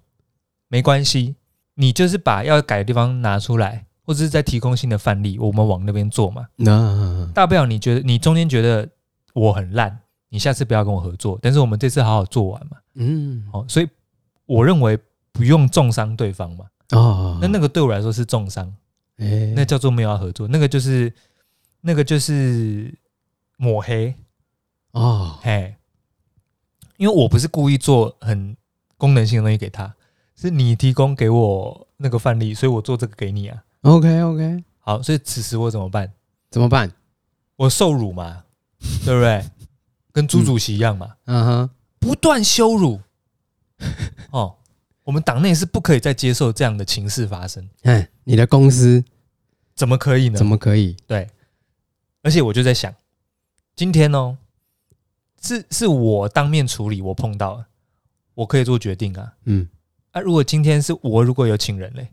[0.69, 1.37] 没关系。
[1.75, 6.47] 你就是把要改的地方拿出来，或者是在提供新的范例，我们往那边做嘛。
[6.57, 8.89] 那大不了你觉得你中间觉得
[9.33, 11.39] 我很烂，你下次不要跟我合作。
[11.43, 12.77] 但是我们这次好好做完嘛。
[12.95, 13.89] 嗯，好，所以
[14.47, 14.99] 我认为
[15.33, 16.67] 不用重伤对方嘛。
[16.91, 18.73] 哦，那那个对我来说是重伤，
[19.17, 21.13] 哎，那叫做没有要合作，那个就是
[21.81, 22.95] 那个就是
[23.57, 24.15] 抹黑
[24.93, 25.75] 哦，嘿，
[26.99, 28.57] 因为我不是故意做很
[28.97, 29.93] 功能性的东西给他。
[30.37, 33.65] 是你提供给我那个范例，所以我做这个给你啊。
[33.83, 36.13] OK OK，好，所以此时我怎么办？
[36.51, 36.93] 怎么办？
[37.57, 38.45] 我受辱嘛，
[39.05, 39.45] 对不对？
[40.13, 43.01] 跟朱主席一样嘛，嗯哼，不断羞辱。
[44.31, 44.57] 哦，
[45.03, 47.69] 我们党内是不可以再接受这样的情势发生。
[47.83, 49.05] 哎，你的公司
[49.75, 50.39] 怎么可以呢？
[50.39, 50.97] 怎么可以？
[51.07, 51.29] 对，
[52.23, 52.95] 而且我就在想，
[53.75, 54.39] 今天哦，
[55.43, 57.67] 是是我当面处理，我碰到了，
[58.35, 59.35] 我可以做决定啊。
[59.45, 59.69] 嗯，
[60.15, 62.09] 啊，如果今天是我如果有请人嘞，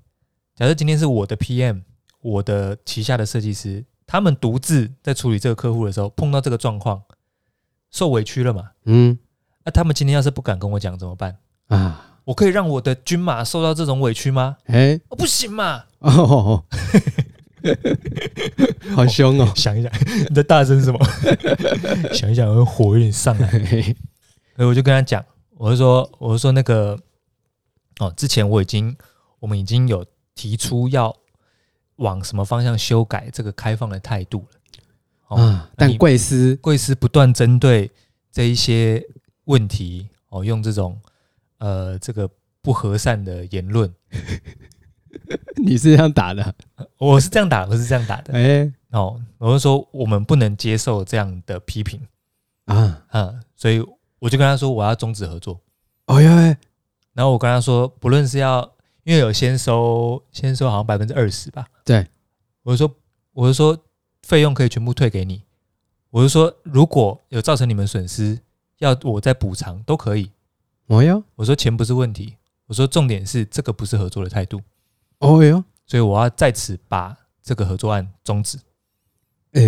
[0.56, 1.84] 假设今天是我的 PM，
[2.22, 7.04] 我的旗下的设计师，他们独自在处理这个客户的时候，碰到这个状况，
[7.92, 8.72] 受委屈了嘛？
[8.86, 9.20] 嗯，
[9.64, 11.38] 那、啊、他们今天要是不敢跟我讲怎么办？
[11.68, 12.08] 啊！
[12.24, 14.58] 我可以让我的军马受到这种委屈吗？
[14.66, 15.86] 哎、欸哦，不行嘛！
[16.00, 16.64] 哦，
[18.96, 19.48] 好凶哦！
[19.56, 19.92] 想一想，
[20.28, 21.00] 你在大声什么？
[22.12, 23.50] 想一想，我火有点上来。
[24.56, 25.24] 所以我就跟他讲，
[25.58, 26.98] 我就说，我就说那个
[28.02, 28.96] 哦，之前我已经，
[29.40, 31.16] 我们已经有提出要
[31.98, 34.60] 往什么方向修改这个开放的态度了。
[35.28, 37.90] 哦，啊、但贵司贵司不断针对
[38.32, 39.02] 这一些
[39.46, 41.00] 问题哦，用这种。
[41.64, 42.28] 呃，这个
[42.64, 43.94] 不和善的言论，
[45.64, 46.56] 你是这样打的？
[46.98, 48.34] 我是这样打，我是这样打的。
[48.34, 52.02] 哎，哦，我是说我们不能接受这样的批评
[52.66, 53.80] 啊，嗯，所以
[54.18, 55.62] 我就跟他说我要终止合作。
[56.08, 56.58] 哦呀，
[57.14, 58.62] 然后我跟他说，不论是要，
[59.04, 61.66] 因为有先收，先收好像百分之二十吧。
[61.84, 62.08] 对，
[62.64, 62.96] 我就说，
[63.34, 63.78] 我就说
[64.24, 65.44] 费用可以全部退给你。
[66.10, 68.40] 我就说，如果有造成你们损失，
[68.80, 70.32] 要我再补偿都可以。
[70.88, 72.36] 哦哟，我说钱不是问题，
[72.68, 74.62] 我说重点是这个不是合作的态度。
[75.20, 78.58] 哦哟，所以我要在此把这个合作案终止。
[79.54, 79.62] 哎，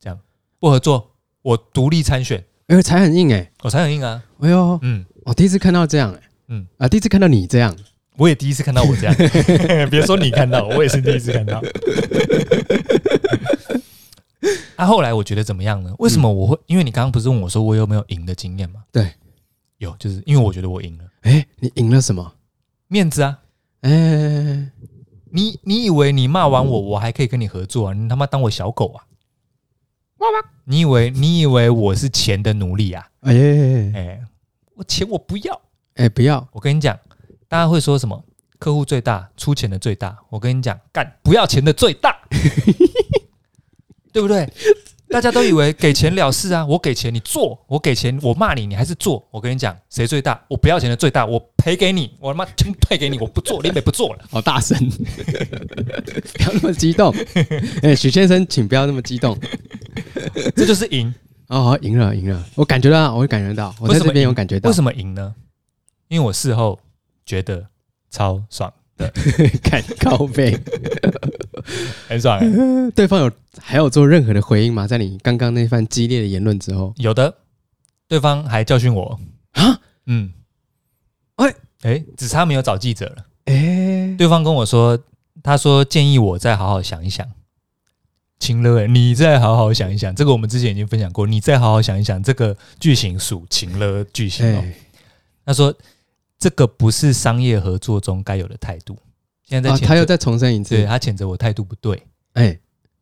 [0.00, 0.18] 这样
[0.58, 1.12] 不合作，
[1.42, 2.44] 我独立参选。
[2.66, 4.22] 哎呦，才很硬哎，我才很硬啊。
[4.40, 7.74] 哎呦，嗯，我第一次看到这样哎，嗯啊，第一次看到你这样，
[8.16, 9.14] 我也第一次看到我这样。
[9.90, 11.62] 别说你看到，我也是第一次看到。
[14.76, 15.94] 啊，后来我觉得怎么样呢？
[15.98, 16.58] 为什么我会？
[16.66, 18.82] 因为你刚刚不是问我说我有没有赢的经验吗？
[18.92, 19.12] 对。
[19.78, 21.04] 有，就是因为我觉得我赢了。
[21.22, 22.34] 哎、欸，你赢了什么？
[22.88, 23.38] 面子啊！
[23.82, 24.70] 哎、欸，
[25.30, 27.94] 你你以为你骂完我，我还可以跟你合作啊？
[27.94, 29.04] 你他妈当我小狗啊？
[30.64, 33.06] 你以为你以为我是钱的奴隶啊？
[33.20, 34.20] 哎哎、欸欸，
[34.74, 35.60] 我钱我不要，
[35.98, 36.46] 哎、欸，不要！
[36.52, 36.96] 我跟你讲，
[37.48, 38.24] 大家会说什么？
[38.60, 40.16] 客户最大，出钱的最大。
[40.30, 42.16] 我跟你讲，干不要钱的最大，
[44.12, 44.48] 对不对？
[45.08, 46.64] 大家都以为给钱了事啊！
[46.66, 49.26] 我给钱你做，我给钱我骂你，你还是做。
[49.32, 50.40] 我跟你讲，谁最大？
[50.46, 54.24] 我不要钱的最大，我赔给你，我他妈全退给你，我不做，连美不做了。
[54.30, 54.78] 好大声，
[56.34, 57.12] 不要那么激动。
[57.82, 59.36] 哎，许先生，请不要那么激动。
[60.54, 61.12] 这就是赢
[61.48, 62.44] 哦，赢了，赢了。
[62.54, 64.70] 我感觉到，我会感觉到，我在这边有感觉到。
[64.70, 65.34] 为什么赢呢？
[66.08, 66.78] 因为我事后
[67.24, 67.66] 觉得
[68.10, 69.12] 超爽的。
[69.62, 70.58] 看高飞，
[72.08, 72.90] 很爽、欸。
[72.92, 74.86] 对方有还有做任何的回应吗？
[74.86, 77.32] 在你刚刚那番激烈的言论之后，有的。
[78.08, 79.20] 对方还教训我
[79.52, 80.32] 啊，嗯，
[81.36, 83.26] 哎哎，只差没有找记者了。
[83.44, 84.98] 哎，对方跟我说，
[85.42, 87.26] 他说建议我再好好想一想。
[88.40, 90.14] 情勒，你再好好想一想。
[90.14, 92.22] 这个我们之前已经分享过，你再好好想一想。
[92.22, 94.64] 这个句型属情勒句型哦。
[95.44, 95.74] 他说。
[96.38, 98.96] 这个不是商业合作中该有的态度。
[99.44, 102.06] 现在在、哦、他又再重申一次，对，他谴责我态度不对。
[102.34, 102.58] 哎，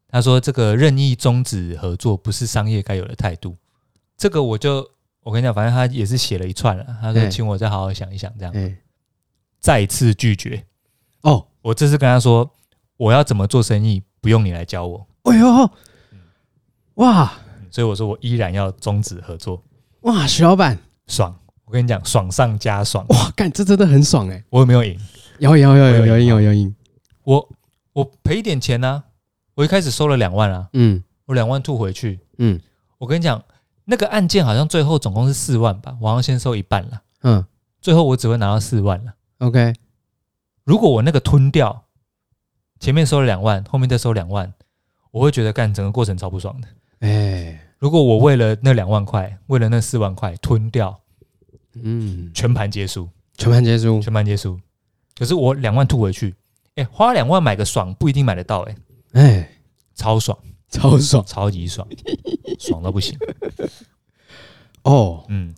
[0.09, 3.57] 他说这个任意终止合作不是商业该有的态度。
[4.17, 4.89] 这个我就
[5.23, 6.87] 我跟你讲，反正他也是写了一串了。
[7.01, 8.55] 他说请我再好好想一想，这样。
[8.55, 8.77] 哎，
[9.61, 10.65] 再次拒绝。
[11.23, 12.49] 哦，我这次跟他说
[12.97, 15.07] 我要怎么做生意，不用你来教我。
[15.25, 15.71] 哎呦，
[16.95, 17.33] 哇！
[17.71, 19.63] 所以我说我依然要终止合作。
[20.03, 21.39] 哇，徐老板爽。
[21.67, 23.05] 我跟你讲，爽上加爽！
[23.09, 24.43] 哇，干，这真的很爽哎！
[24.51, 24.97] 我有没有赢？
[25.41, 26.73] 有有有有有赢有有赢！
[27.25, 27.49] 我
[27.93, 29.03] 我赔一点钱呢，
[29.55, 32.61] 我一开始收了两万啊，嗯，我两万吐回去，嗯，
[32.99, 33.43] 我跟你讲，
[33.85, 37.45] 那个案件好像最后总共是四万吧，我好像先收一半了，嗯，
[37.81, 39.13] 最后我只会拿到四万了。
[39.39, 39.75] OK，
[40.63, 41.87] 如果我那个吞掉，
[42.79, 44.55] 前面收了两万，后面再收两万，
[45.11, 46.69] 我会觉得干整个过程超不爽的。
[47.01, 51.01] 哎，如果我为了那两万块，为了那四万块吞掉。
[51.83, 54.59] 嗯，全盘皆输，全盘皆输，全盘皆输。
[55.17, 56.35] 可是我两万吐回去，
[56.75, 58.77] 哎、欸，花两万买个爽不一定买得到、欸，
[59.13, 59.51] 哎，哎，
[59.95, 61.87] 超爽，超爽，超级爽，
[62.59, 63.19] 爽到不行。
[64.83, 65.55] 哦，嗯，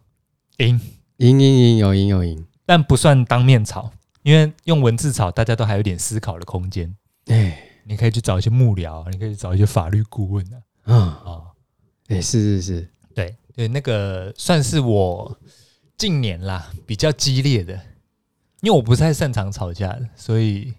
[0.59, 0.81] 赢，
[1.17, 3.91] 赢，赢，赢，有赢有赢，但不算当面吵，
[4.23, 6.97] 因为用文字吵，大家都还有点思考的空间。
[7.27, 10.63] 哎，你可以去找一些幕僚，你可以去找一些法律顾问的。
[10.85, 11.43] 嗯啊，
[12.07, 15.37] 哎、欸，是是是，对对，那个算是我。
[15.99, 17.75] 近年啦，比较激烈的，
[18.61, 20.73] 因为我不太擅长吵架的，所以，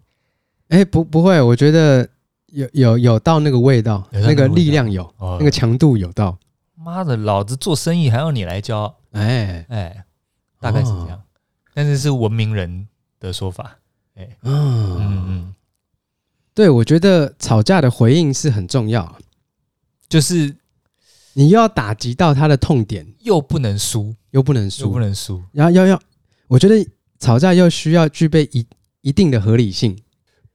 [0.69, 2.07] 哎、欸，不不会，我觉得
[2.47, 6.39] 有有有到那个味道，那个，那个力量有，哦、那个强度有到。
[6.73, 8.95] 妈的，老子做生意还要你来教？
[9.11, 9.65] 哎。
[9.67, 10.05] 哎，
[10.61, 11.21] 大概是这样，哦、
[11.73, 12.87] 但是是文明人
[13.19, 13.77] 的说法。
[14.15, 15.55] 哎，嗯嗯嗯，
[16.53, 19.17] 对，我觉得吵架的回应是很重要，
[20.07, 20.55] 就是
[21.39, 25.97] 你又要打击到他的痛点，又不能输，又不能输，又不能输，然后要要，
[26.49, 26.85] 我觉得
[27.17, 28.65] 吵架又需要具备一
[28.99, 29.97] 一定的合理性，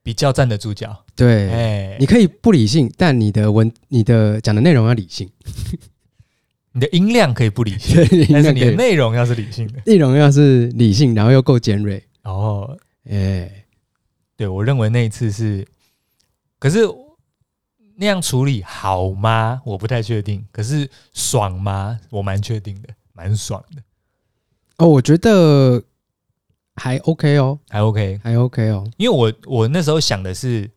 [0.03, 1.03] 比较站得住脚。
[1.15, 5.27] 对，哎，你可以不理性，但你的文、你的讲的内容要理性。
[6.73, 7.95] 你的音量可以不理性，
[8.31, 12.03] 但是你的内容要是理性的，内容要是理性，然后又够尖锐。
[12.21, 12.77] 哦，
[13.09, 13.51] 哎，
[14.37, 15.67] 对，我认为那一次是，
[16.59, 16.81] 可是
[17.95, 19.61] 那样处理好吗？
[19.65, 20.45] 我不太确定。
[20.51, 21.99] 可是爽吗？
[22.09, 23.81] 我蛮确定的，蛮爽的。
[24.77, 25.83] 哦，我觉得
[26.75, 28.89] 还 OK 哦，还 OK，还 OK 哦。
[28.97, 30.69] 因为我我那时候想的是，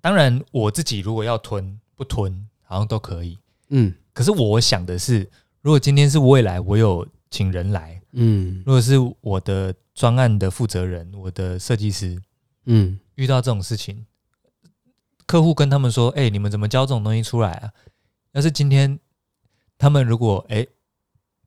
[0.00, 3.38] 当然我自己如果要吞不吞，好像都可以。
[3.68, 3.94] 嗯。
[4.12, 5.30] 可是我想的是，
[5.62, 12.20] 如果今天是未来，我有请人来，嗯，如果是我的专案的负责人，我的设计师，
[12.64, 14.04] 嗯，遇到这种事情，
[15.30, 17.70] 客户跟他们说：“哎，你们怎么交这种东西出来啊？”
[18.34, 18.98] 要是今天
[19.78, 20.66] 他们如果哎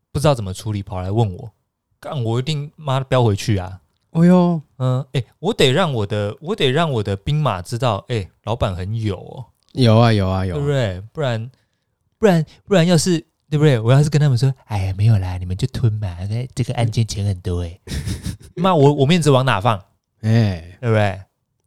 [0.09, 1.51] 不知道怎么处理，跑来问我，
[1.99, 3.81] 干我一定妈的飙回去啊！
[4.11, 11.01] 哎呦，嗯，哎，我得让我的我得让我的兵马知道，哎，老板很有哦，有啊有啊有，对不对？
[11.11, 11.51] 不然。
[12.17, 13.19] 不然，不然要是
[13.49, 13.77] 对不对？
[13.77, 16.17] 我要是跟他们说，哎呀，没有啦，你们就吞嘛。
[16.55, 17.77] 这个案件钱很多哎，
[18.55, 19.77] 那我我面子往哪放？
[20.21, 21.21] 哎，对不对？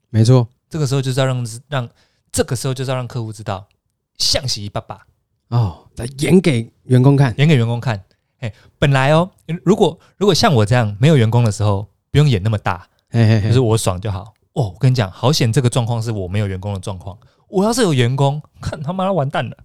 [0.08, 1.86] 没错，这个时候就是要让让
[2.32, 3.66] 这个时候就是要让客户知道，
[4.18, 5.06] 像是一爸爸
[5.48, 8.02] 哦，来演给员工看，演给员工看。
[8.38, 9.30] 哎，本来哦，
[9.64, 14.34] 如果如果像我这样没有员工的时候，不用演那么大，嘿嘿嘿，就是我爽就好。
[14.52, 17.18] 哦，我跟你讲，好险，这个状况是我没有员工的状况。
[17.48, 19.56] 我要是有员工，看他妈的完蛋了。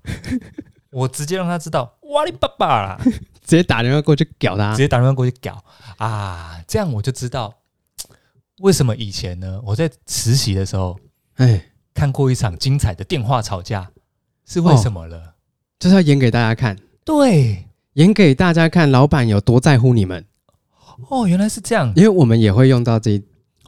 [0.92, 3.02] 我直接让他知道，哇你爸爸啦！
[3.44, 5.64] 直接打电话过去屌他，直接打电话过去屌
[5.98, 6.62] 啊！
[6.68, 7.54] 这样我就知道
[8.60, 9.60] 为什么以前呢？
[9.66, 11.00] 我在实习的时候，
[11.36, 11.71] 哎，
[12.02, 13.88] 看过一场精彩的电话吵架，
[14.44, 15.18] 是为什么了？
[15.18, 15.34] 哦，
[15.78, 20.26] 就是要演给大家看，对，演给大家看，老板有多在乎你们。
[21.10, 23.22] 哦，原来是这样，因为我们也会用到这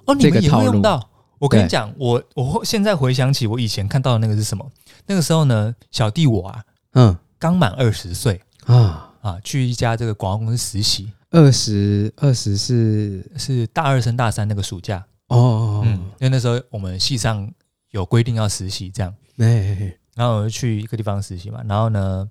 [0.05, 1.07] 哦，你们也会用到。
[1.37, 4.67] 我跟你讲，我我现在回想起我以前看到的那个是什么？
[5.05, 6.63] 那个时候呢，小弟我啊。
[6.93, 11.13] 嗯，刚满二十岁啊啊，去一家这个广告公司实习。
[11.29, 17.47] 二十二十是是大二升大三那个暑假哦，嗯，因为那时候我们系上
[17.93, 21.63] 有规定要实习，这样，哎，然后我就去一个地方实习嘛。
[21.67, 22.27] 然后呢，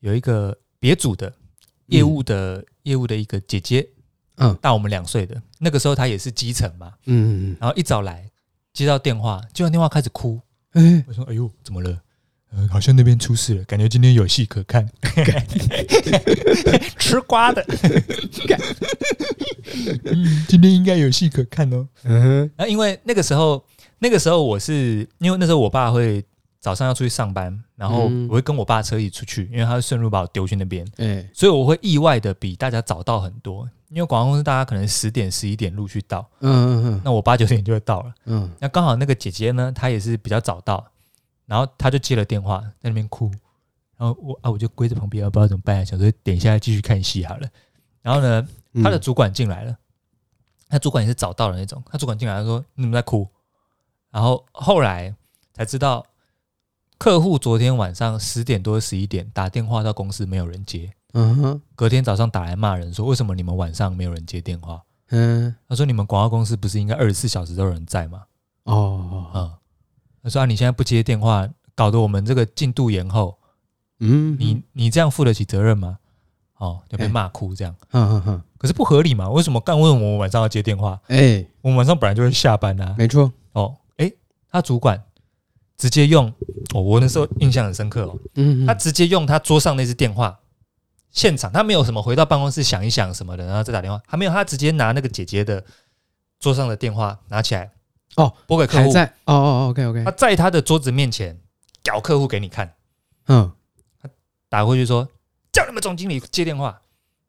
[0.00, 1.32] 有一个别组的
[1.86, 3.88] 业务的业务的一个姐姐，
[4.38, 8.28] 嗯，大我们两岁的，那个时候她也是基层嘛，嗯嗯，然后一早来
[8.72, 10.40] 接到电话，接到电话开始哭，
[10.72, 11.96] 哎，我说哎呦，怎么了？
[12.52, 14.84] 呃，好像那边出事了，感觉今天有戏可看，
[16.98, 17.62] 吃瓜的，
[20.06, 21.86] 嗯，今天应该有戏可看哦。
[22.02, 23.64] 嗯哼，那因为那个时候，
[24.00, 26.24] 那个时候我是因为那时候我爸会
[26.58, 40.84] 早上要出去上班，然后我会跟我爸车一起出去，因为他会顺路把我丢去那边，嗯，所以我会意外的比大家早到很多，因为广告公司大家可能十点十一点陆续到，嗯嗯嗯，那我八九点就会到了，嗯，那刚好那个姐姐呢，她也是比较早到。
[41.46, 43.28] 然后她就接了电话，在那边哭，
[43.96, 47.48] 然后我啊，我就跪在旁边，不知道怎么办，想说等一下继续看戏好了。
[48.02, 48.46] 然后呢，
[48.84, 49.76] 他的主管进来了，
[50.68, 53.26] 他主管也是早到的那种，他主管进来他说：“你们在哭？”
[54.10, 55.14] 然后后来
[55.52, 56.04] 才知道，
[56.98, 60.92] 客户昨天晚上十点多十一点打电话到公司，没有人接。
[61.12, 68.22] 嗯哼，隔天早上打来骂人说：“为什么你们晚上没有人接电话？”嗯，他说：“你们广告公司不是应该二十四小时都有人在吗？”
[68.64, 69.52] 哦，嗯。
[70.22, 73.36] 他说：“啊，你现在不接电话，搞得我们这个进度延后。
[73.98, 75.98] 嗯，你你这样负得起责任吗？
[76.58, 77.74] 哦，就被骂哭这样。
[77.92, 78.42] 嗯嗯嗯。
[78.56, 79.28] 可是不合理嘛？
[79.30, 79.78] 为什么干？
[79.80, 81.00] 为什么我们晚上要接电话？
[81.08, 82.94] 哎，我们晚上本来就会下班啊。
[82.96, 83.32] 没错。
[83.52, 83.79] 哦，哎，
[84.50, 85.02] 他主管
[85.76, 86.32] 直接用，
[86.74, 88.18] 哦，我那时候印象很深刻哦。
[88.34, 90.40] 嗯，他直接用他桌上那只电话，
[91.10, 95.64] 现场他没有什么回到办公室想一想什么的，然后再打电话，还没有，他直接拿那个姐姐的
[96.38, 97.70] 桌上的电话拿起来。”
[98.16, 98.92] 哦，拨给客户。
[98.92, 100.04] 在哦哦，OK OK。
[100.04, 101.38] 他在他的桌子面前
[101.80, 102.74] 屌客户给你看，
[103.28, 103.52] 嗯，
[104.02, 104.10] 他
[104.48, 105.08] 打过去说
[105.52, 106.82] 叫你们总经理接电话，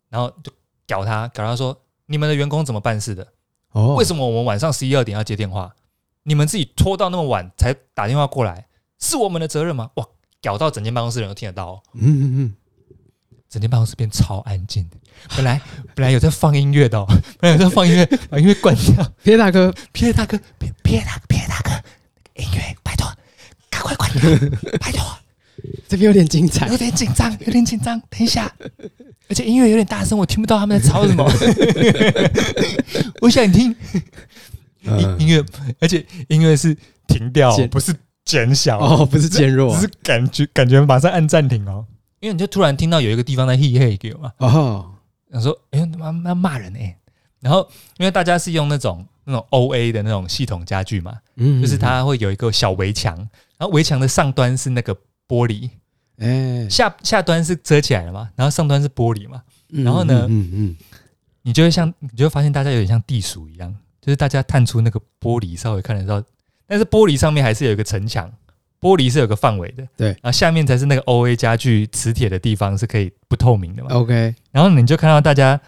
[0.09, 0.51] 然后就
[0.87, 3.27] 屌他，屌他说你们的员工怎么办事的？
[3.73, 5.71] 哦，为什么我们晚上十一二点要接电话？
[6.23, 8.67] 你们自己拖到那么晚才打电话过来，
[8.99, 9.89] 是我们的责任吗？
[9.95, 10.05] 哇，
[10.41, 11.83] 搞到整间办公室人都听得到哦。
[11.93, 12.53] 嗯嗯嗯。
[13.49, 14.89] 整间办公室变超安静，
[15.35, 15.59] 本来
[15.93, 17.05] 本来有在放音乐的，哦，
[17.37, 19.11] 本来有在放音乐， 把音乐关掉。
[19.23, 20.39] 皮大哥，皮大哥，
[20.83, 21.71] 皮大哥，皮大哥，
[22.41, 23.11] 音乐拜托，
[23.69, 24.21] 赶快关掉，
[24.79, 25.05] 拜托。
[25.89, 27.99] 这边有点精彩，有点紧张，有点紧张。
[28.09, 28.49] 等一下，
[29.27, 31.29] 而且音乐有点大声，我听不到他们在吵什么。
[33.19, 33.75] 我想听
[34.83, 35.43] 音音乐，
[35.79, 36.75] 而且音乐是
[37.07, 38.79] 停掉，不是减小。
[38.79, 41.85] 哦，不是减弱，只是感觉感觉马上按暂停哦。
[42.19, 44.91] 因为你就突然听到有一个地方在嘿嘿给我嘛，哦，
[45.27, 46.95] 然后说哎，妈妈骂人哎，
[47.39, 47.67] 然后
[47.97, 53.17] 因为大家是用那种那种 O A 的那种系统家具嘛，嗯，就是它会有一个小围墙，
[53.57, 54.95] 然后围墙的上端是那个
[55.27, 55.69] 玻璃，
[56.19, 60.77] 哎，下下端是遮起来了嘛，然后上端是玻璃嘛，然后呢，嗯嗯，
[61.41, 66.25] 你就会像你就会发现大家有点像地鼠一样，就是大家探出那个玻璃稍微看得到，
[66.67, 68.31] 但是玻璃上面还是有一个城墙。
[68.79, 75.61] 玻璃是有个范围的，对，然后下面才是那个 O A 家具磁铁的地方，是可以不透明的嘛？OK，然后你就看到大家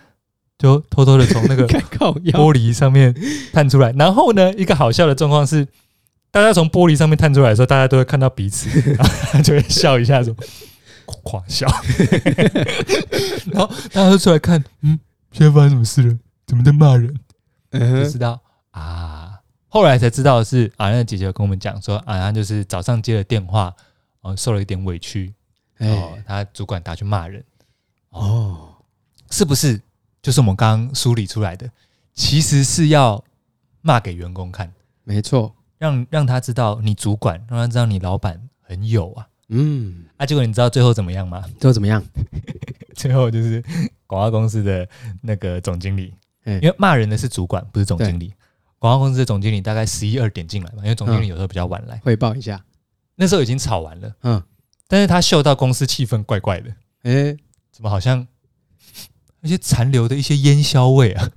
[0.58, 1.68] 就偷偷的从那个
[2.34, 3.14] 玻璃上面
[3.52, 5.68] 探出来，然后呢，一个好笑的状况是，
[6.32, 8.68] 大家从玻璃上面探出来的时候，大家都会看到彼此，
[8.98, 10.36] 然后就会笑一下，说
[11.06, 11.68] 狂笑，
[13.54, 15.00] 然后大家都出来看，嗯，
[15.32, 16.18] 现在发生什么事了？
[16.48, 17.14] 怎么在骂人？
[17.74, 18.40] 嗯，不知道
[18.72, 19.40] 啊。
[19.68, 23.76] 后来才知道是啊，那个姐姐跟我们讲说啊，她就是早上接了电话，
[24.22, 25.34] 哦，受了一点委屈，
[25.80, 27.44] 哦，她主管打去骂人，
[28.10, 28.76] 哦，
[29.32, 29.82] 是不是？
[30.22, 31.70] 就是我们刚刚梳理出来的，
[32.14, 33.22] 其实是要
[33.82, 34.72] 骂给员工看，
[35.04, 41.44] 没错，让让他知道你主管，让他知道你老板很有啊，嗯，啊，结果你知道最后怎么样吗？
[41.60, 42.02] 最后怎么样？
[42.96, 43.62] 最后就是
[44.08, 44.88] 广告公司的
[45.20, 46.14] 那个总经理，
[46.46, 48.34] 因为骂人的是主管，不是总经理。
[48.80, 52.62] 广告公司的总经理大概十一二点进来嘛，因为总经理有时候比较晚来汇报一下。
[53.16, 54.44] 那时候已经吵完了，嗯，
[54.88, 56.70] 但是他嗅到公司气氛怪怪的，
[57.04, 57.38] 哎，
[57.72, 58.28] 怎么好像
[59.40, 61.30] 那些残留的一些烟硝味啊？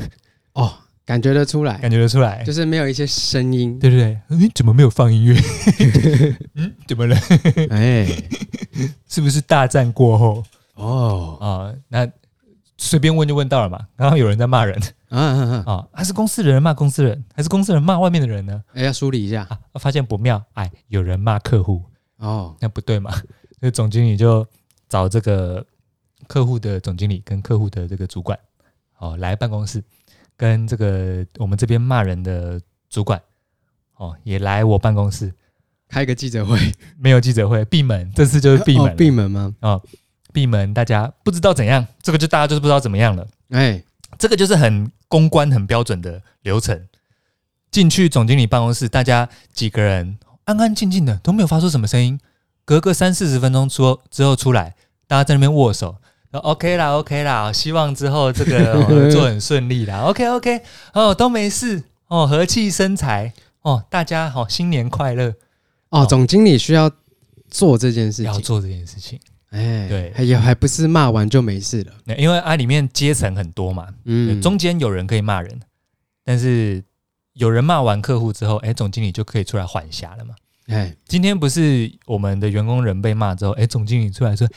[0.55, 4.19] 哦，感觉得出来，感觉得出来，就是没有一些声音，对不对？
[4.29, 5.41] 你怎么没有放音乐？
[6.57, 7.17] 嗯，怎么了？
[7.71, 8.07] 哎，
[9.07, 10.43] 是不是大战过后？
[10.75, 12.11] 哦啊，那
[12.79, 13.79] 随便问就问到了嘛。
[13.97, 14.81] 刚刚有人在骂人。
[15.09, 18.63] 嗯嗯嗯啊，还是公司的人骂公司人，还是公司人骂外面的人呢？
[18.75, 21.81] 哎，要梳理一下啊，发现不妙，哎，有人骂客户
[22.17, 23.13] 哦，那不对嘛？
[23.61, 24.45] 所以总经理就
[24.89, 25.65] 找这个
[26.27, 28.37] 客户的总经理跟客户的这个主管
[28.99, 29.83] 哦来办公室，
[30.37, 32.61] 跟这个我们这边骂人的
[32.91, 33.23] 主管
[33.95, 35.33] 哦也来我办公室
[35.89, 36.59] 开个记者会，
[36.99, 39.55] 没有记者会，闭门，这次就是闭门，闭门吗？
[39.61, 39.83] 哦，
[40.37, 43.83] 闭门，大家不知道怎样，这个就大家就是不知道怎么样了，哎。
[44.19, 46.87] 这个就是很公关、很标准的流程。
[47.71, 52.19] 进去总经理办公室，大家几个人安安静静的，都没有发出什么声音。
[52.65, 54.75] 隔个三四十分钟出之后出来，
[55.07, 55.97] 大家在那边握手，
[56.31, 60.03] 说 OK 啦，OK 啦，希望之后这个、哦、做很顺利啦。
[60.03, 60.63] OK OK，
[60.95, 65.35] 哦都没事哦，和气生财哦，大家好、哦，新年快乐
[65.91, 66.07] 哦。
[66.07, 66.91] 总经理需要
[67.51, 69.21] 做这件事情，要做这件事情。
[69.51, 75.61] 哎，对，还也还不是骂完就没事了，因为啊里面阶层很多嘛，嗯，中间有人可以骂人，
[76.25, 76.83] 但是
[77.33, 80.35] 有人骂完客户之后，哎，总经理就可以出来缓下了嘛。
[80.67, 84.49] 哎，今天不是我们的员工人被骂之后，哎，总经理出来说，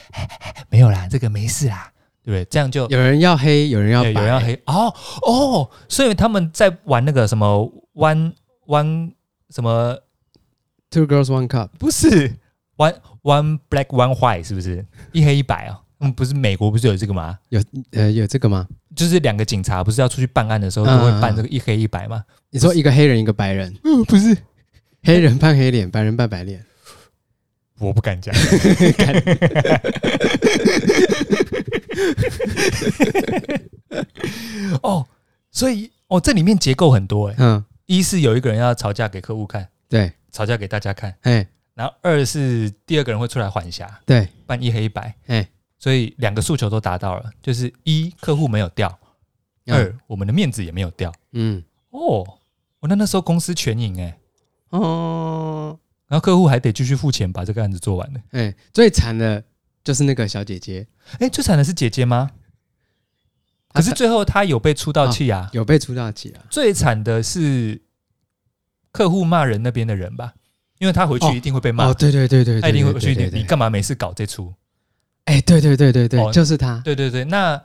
[0.69, 1.91] 没有啦，这个没事啦，
[2.23, 2.43] 对不对？
[2.45, 8.33] 这样就有人要黑，有人要白，有人要黑，哦哦，所以他们在玩那个什么 one
[8.65, 9.11] one
[9.51, 9.95] 什么
[10.89, 12.39] two girls one cup，不是
[12.75, 12.95] one。
[13.29, 15.79] One black, one white，是不是一黑一白啊？
[15.99, 17.37] 嗯，不是美国不是有这个吗？
[17.49, 17.61] 有
[17.91, 18.67] 呃有这个吗？
[18.95, 22.25] 就是两个警察不是要出去办案的时候都会办这个一黑一白吗？
[22.49, 23.71] 你说一个黑人一个白人？
[23.83, 24.35] 嗯，不是，
[25.03, 26.65] 黑人扮黑脸，白人扮白脸。
[27.77, 28.33] 我不敢讲。
[34.81, 35.05] 哦，
[35.51, 37.35] 所以哦，这里面结构很多哎。
[37.37, 41.47] 嗯，一是有一个人要吵架给客户看，对，吵架给大家看，哎。
[41.79, 48.99] 然后二是第二个人会出来缓颊，对，扮一黑一白，哎，所以两个诉求都达到了，就是一客户没有掉，
[49.67, 52.27] 二我们的面子也没有掉，嗯，哦，
[52.81, 54.19] 我那那时候公司全赢哎，
[54.71, 59.41] 哦，然后客户还得继续付钱把这个案子做完呢，哎，最惨的
[59.81, 60.85] 就是那个小姐姐，
[61.19, 62.29] 哎，最惨的是姐姐吗？
[63.71, 67.81] 可是最后她有被出到气啊，有被出道气啊，最惨的是
[68.91, 70.33] 客户骂人那边的人吧。
[70.79, 73.13] 因为他回去一定会被骂，哦，对对对对，他一定会回去。
[73.31, 74.51] 你干嘛没事搞这出？
[75.25, 76.81] 哎，对对对对对，就是他。
[76.83, 77.61] 对对对，那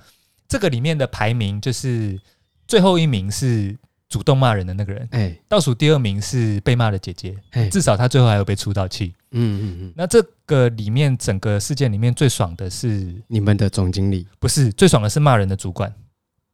[0.46, 2.20] 这个里面的排名就是
[2.66, 3.74] 最后一名是
[4.08, 7.36] 主动骂人的那个人，哎，倒数第二名是被骂的姐姐，
[7.70, 9.14] 至少他最后还有被出到气。
[9.30, 9.92] 嗯嗯嗯。
[9.96, 15.88] 那这个里面整个事件里面最爽的是你们的总经理，不是最爽的是骂人的主管，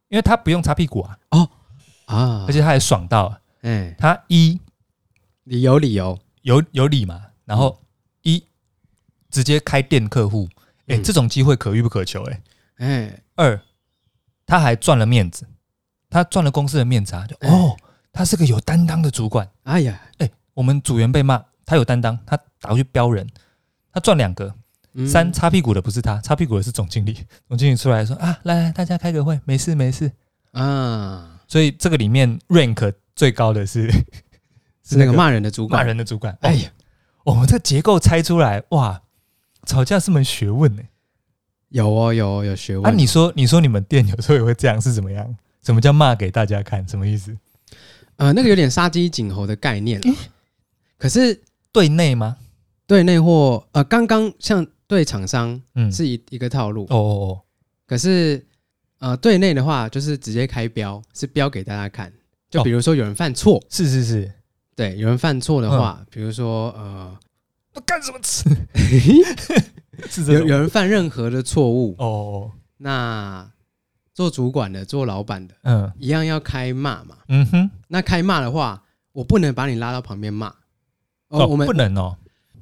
[0.09, 1.17] 因为他不用擦屁股啊。
[1.31, 1.49] 哦
[2.05, 4.59] 啊，而且他还爽到，哎，他一
[5.45, 6.17] 理由理由。
[6.41, 7.21] 有有理嘛？
[7.45, 7.81] 然后
[8.21, 8.43] 一
[9.29, 10.47] 直接开店客户，
[10.87, 12.41] 哎、欸，这种机会可遇不可求、欸，
[12.77, 13.23] 哎，哎。
[13.35, 13.59] 二，
[14.45, 15.47] 他还赚了面子，
[16.09, 17.25] 他赚了公司的面子啊！
[17.25, 17.75] 就哦，
[18.11, 19.49] 他是个有担当的主管。
[19.63, 23.27] 哎呀，哎，我们组员被骂，他有担当，他打过去飙人，
[23.91, 24.53] 他赚两个。
[25.07, 27.17] 三擦屁股的不是他，擦屁股的是总经理。
[27.47, 30.11] 总经理出来说啊，来来，大家开个会，没事没事
[30.51, 31.41] 啊。
[31.47, 33.89] 所以这个里面 rank 最高的是
[34.91, 36.37] 是那个骂人的主管，骂人的主管。
[36.41, 36.71] 哎呀，
[37.23, 39.01] 我们这结构拆出来，哇，
[39.65, 40.83] 吵架是门学问呢。
[41.69, 42.85] 有哦，有哦，有学问。
[42.85, 45.35] 啊，你说你说你们店有时候也会这样是怎么样？
[45.63, 46.87] 什么叫骂给大家看？
[46.87, 47.35] 什么意思？
[48.17, 50.01] 呃，那个有点杀鸡儆猴的概念。
[50.97, 52.37] 可是对内吗？
[52.85, 54.67] 对内或呃，刚刚像。
[54.91, 57.41] 对厂商，嗯，是一一个套路哦哦哦。
[57.87, 58.45] 可是，
[58.99, 62.11] 呃，对内的话，就是直接开标，是标给大家看。
[62.49, 64.29] 就比如说有人犯错，是是是，
[64.81, 67.15] 对，有人犯错的话，比如说呃，
[67.85, 68.49] 干什么吃？
[70.33, 73.47] 有有人犯任何的错误哦，那
[74.11, 77.15] 做主管的、做老板的，嗯，一样要开骂嘛。
[77.27, 80.47] 嗯哼，那开骂的话，我不能把你拉到旁边骂。
[81.27, 82.17] 哦，我们不能哦。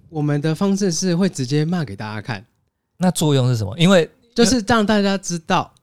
[0.09, 2.45] 我们的方式是会直接骂给大家看，
[2.97, 3.73] 那作用是什么？
[3.79, 5.73] 因为就是让大家知道，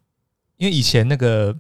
[0.59, 1.57] 因为以前那个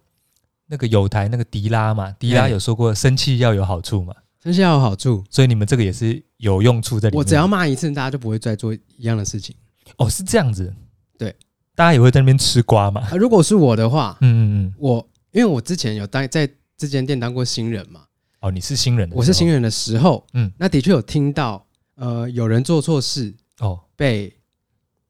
[0.67, 4.15] 那个友台那个迪拉嘛，迪拉有说过生气要有好处嘛，
[4.47, 7.19] 生气要有好处，所以你们这个也是有用处在里面。
[7.19, 9.55] 我只要骂一次，大家就不会再做一样的事情。
[9.97, 10.73] 哦，是这样子，
[11.19, 11.35] 对，
[11.75, 13.09] 大家也会在那边吃瓜嘛。
[13.17, 18.03] 如果是我的话，嗯嗯嗯，我因为我之前有当在这间店当过新人嘛。
[18.41, 21.65] 哦，你是新人的，我是新人的时候，嗯，那的确有听到。
[21.97, 24.31] 呃，有人做错事哦，被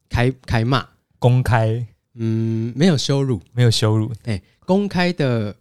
[0.07, 0.87] 开开骂，
[1.19, 5.53] 公开，嗯，没有羞辱，没有羞辱，哎，公开的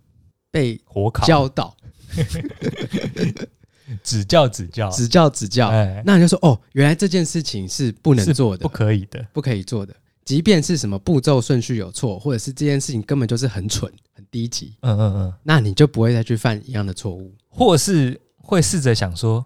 [0.53, 1.27] 被火烤。
[1.27, 1.77] 教导，
[4.03, 4.91] 指教指教。
[4.91, 19.45] 指教指教，哎，那你就说哦，原来这件事情是不能做的，不可以的，不可以做的，即便是什么步骤顺序有错，或者是这件事情根本就是很蠢、很低级，嗯嗯嗯，那你就不会再去犯一样的错误，或是会试着想说。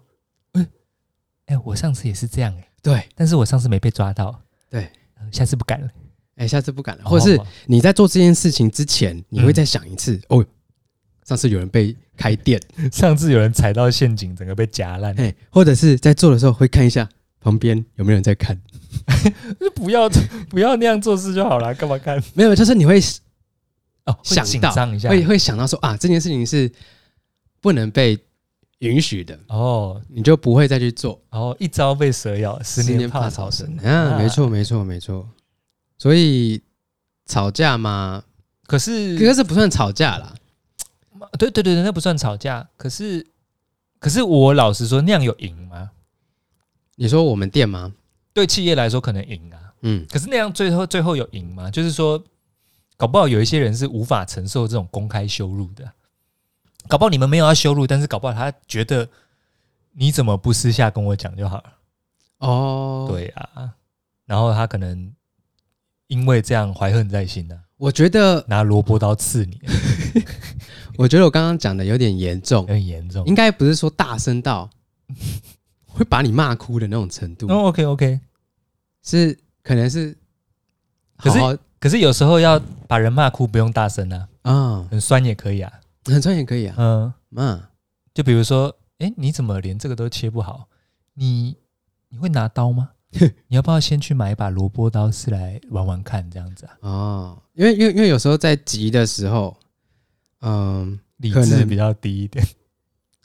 [1.47, 4.89] 哎，我上次也是这样哎，对，但是我上次没被抓到，对，
[5.33, 5.87] 下次不敢了，
[6.37, 10.45] 哎，下次不敢了，或者是你在做这件事情之前，你会再想一次，哦，
[11.25, 12.61] 上次有人被开店，
[12.91, 17.07] 上次有人踩到陷阱，整个被夹烂，哎，或者是在做的时候会看一下
[17.39, 18.59] 旁边有没有人在看，
[19.59, 20.09] 就 不要
[20.49, 22.21] 不要那样做事就好了，干嘛看？
[22.33, 22.99] 没有，就是你会
[24.05, 24.73] 哦想到
[25.09, 26.71] 会会想到说啊，这件事情是
[27.59, 28.19] 不能被。
[28.81, 31.55] 允许的哦，你就不会再去做哦。
[31.59, 33.77] 一朝被蛇咬，十年怕草绳。
[33.79, 35.29] 嗯，没错，没错，没错。
[35.99, 36.59] 所以
[37.27, 38.23] 吵架嘛，
[38.65, 40.33] 可是可是不算吵架啦。
[41.37, 42.67] 对对对，那不算吵架。
[42.77, 43.25] 可是
[43.99, 45.91] 可是我老实说，那样有赢吗？
[46.95, 47.93] 你说我们店吗？
[48.33, 49.73] 对企业来说可能赢啊。
[49.81, 51.69] 嗯，可是那样最后最后有赢吗？
[51.71, 52.23] 就是说，
[52.97, 55.91] 搞不好有一些人是无法承受这种公开羞辱的。
[56.87, 59.07] 搞不好你们没有要羞辱，但是搞不好他觉得
[59.93, 61.73] 你怎么不私下跟我讲就好了。
[62.39, 63.73] 哦，对啊，
[64.25, 65.13] 然后他可能
[66.07, 67.61] 因为这样怀恨在心呢、啊。
[67.77, 69.59] 我觉得拿萝卜刀刺你，
[71.01, 74.69] 我觉得我刚刚讲的有点严重，有点严重，应该不是说大声到
[75.87, 77.47] 会把你骂哭的那种程度。
[77.47, 78.19] 哦，OK OK，
[79.03, 80.15] 是可能是
[81.17, 85.73] 好好，可是可是有时候要把人骂哭不用大声啊，啊、哦，很酸也可以啊。
[86.05, 87.61] 很酸也可以啊，嗯，嗯，
[88.13, 90.67] 就比如说，哎、欸，你怎么连这个都切不好？
[91.15, 91.55] 你
[92.09, 92.91] 你会拿刀吗？
[93.47, 96.77] 你要不要先去买一把萝卜刀，试来玩玩看，这样子啊？
[96.81, 99.55] 哦，因为因为因为有时候在急的时候，
[100.41, 102.45] 嗯，理智比较低一点，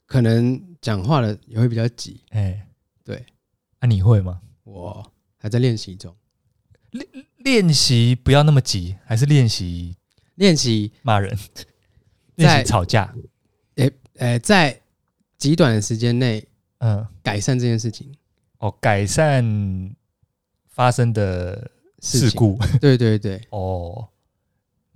[0.06, 2.20] 可能讲话的也会比较急。
[2.30, 2.66] 哎、欸，
[3.04, 3.26] 对，
[3.80, 4.40] 那、啊、你会吗？
[4.64, 6.14] 我还在练习中，
[6.90, 7.06] 练
[7.38, 9.96] 练习不要那么急，还是练习
[10.36, 11.36] 练习骂人。
[12.36, 13.14] 练习吵架，
[13.76, 14.78] 诶诶，在
[15.38, 16.46] 极短的时间内，
[16.80, 18.14] 嗯，改善这件事情，
[18.58, 19.96] 哦，改善
[20.68, 21.70] 发生的
[22.02, 24.06] 事故，对对对，哦，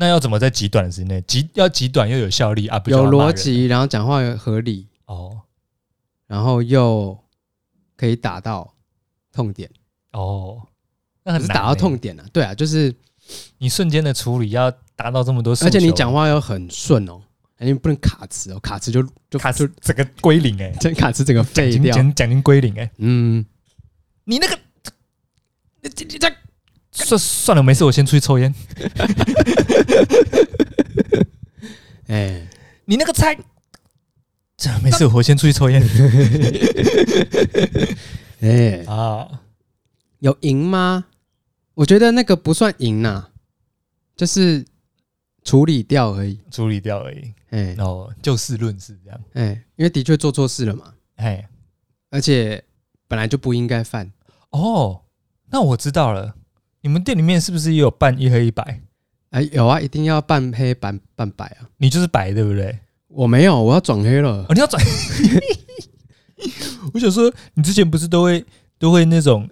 [0.01, 2.83] 那要怎么在极短的时间内，极要极短又有效率啊？
[2.87, 5.43] 有逻辑，然后讲话又合理，哦，
[6.27, 7.23] 然后又
[7.99, 8.73] 可以打到
[9.31, 9.71] 痛点，
[10.13, 10.63] 哦，
[11.23, 12.95] 那很难打到痛点了，对啊，就是
[13.59, 17.21] 你瞬间的处理要达到这么多，而且你讲话要很顺哦。
[17.59, 23.45] 因为不能卡词哦，卡词就就卡就整个归零哎， 真卡词整个废掉，奖金归零哎，嗯，
[24.25, 24.59] 你那个，
[25.83, 26.33] 你你这
[27.05, 28.55] 算算了，没事，我先出去抽烟。
[32.09, 32.49] 哎，
[32.85, 33.37] 你那个菜，
[34.57, 35.83] 这没事，我先出去抽烟。
[38.41, 39.43] 哎啊，
[40.21, 41.07] 有赢吗？
[41.75, 43.29] 我觉得那个不算赢呐，
[44.17, 44.65] 就是
[45.45, 47.33] 处理掉而已，处理掉而已。
[47.51, 49.21] 哎，哦，就事论事这样。
[49.35, 50.95] 哎，因为的确做错事了嘛。
[51.17, 51.49] 哎，
[52.11, 52.65] 而且
[53.07, 54.11] 本来就不应该犯。
[54.51, 55.03] 哦，
[55.51, 56.35] 那我知道了。
[56.83, 58.83] 你们店里面是不是也有半一黑一白？
[59.31, 61.69] 哎，有啊，一定要半黑半半白啊。
[61.79, 62.79] 你就是白，对不对？
[63.09, 64.45] 我没有，我要转黑了。
[64.49, 64.83] 哦，你要转？
[66.95, 68.45] 我想说，你之前不是都会
[68.79, 69.49] 都会那种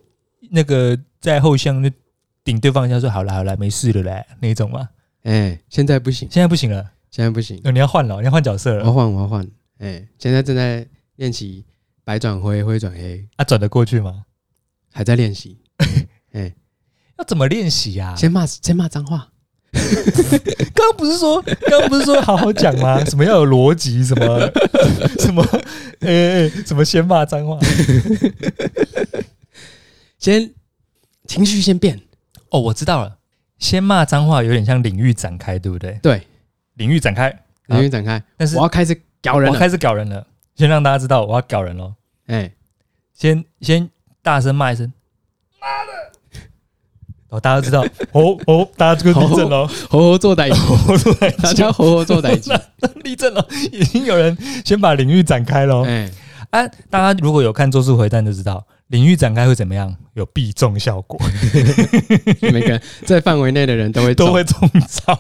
[0.50, 1.90] 那个在后巷那。
[2.44, 4.88] 顶对方一下说好了好了没事了嘞那种吗？
[5.22, 7.60] 哎，现在不行，现在不行了，现在不行。
[7.62, 8.84] 哦，你要换了，你要换角色了。
[8.84, 9.46] 我要换，我要换。
[9.80, 11.66] 哎，现在正在练习
[12.04, 13.28] 白转灰，灰转黑。
[13.36, 14.24] 啊，转得过去吗？
[14.90, 15.58] 还在练习。
[16.32, 16.54] 哎，
[17.18, 18.14] 要怎么练习呀？
[18.16, 19.28] 先骂，先骂脏话。
[20.74, 23.02] 刚刚不是说，刚刚不是说好好讲吗？
[23.06, 24.02] 什么要有逻辑？
[24.04, 24.40] 什么
[25.20, 25.44] 什么？
[26.00, 27.58] 哎哎，什么先骂脏话？
[30.18, 30.52] 先
[31.26, 32.00] 情绪先变。
[32.50, 33.18] 哦，我知道了。
[33.58, 35.98] 先骂脏话，有点像领域展开，对不对？
[36.02, 36.26] 对，
[36.74, 38.22] 领域展开，领域展开。
[38.36, 40.26] 但是我要开始搞人，我开始搞人了。
[40.56, 41.94] 先让大家知道我要搞人喽。
[42.26, 42.50] 哎，
[43.12, 43.90] 先先
[44.22, 44.92] 大声骂一声，
[45.60, 45.92] 妈的！
[47.28, 52.50] 哦，大家知道， 哦哦，大家这个立正喽，好好做歹， 好好做歹，大家好好做歹机，
[53.04, 53.46] 立正了。
[53.72, 55.84] 已经有人先把领域展开喽。
[55.84, 56.10] 哎，
[56.50, 58.64] 啊，大家如果有看《咒术回战》就知道。
[58.88, 59.94] 领域展开会怎么样？
[60.14, 61.20] 有必中效果。
[62.40, 64.58] 每个在范围内的人都会都会中
[64.88, 65.14] 招，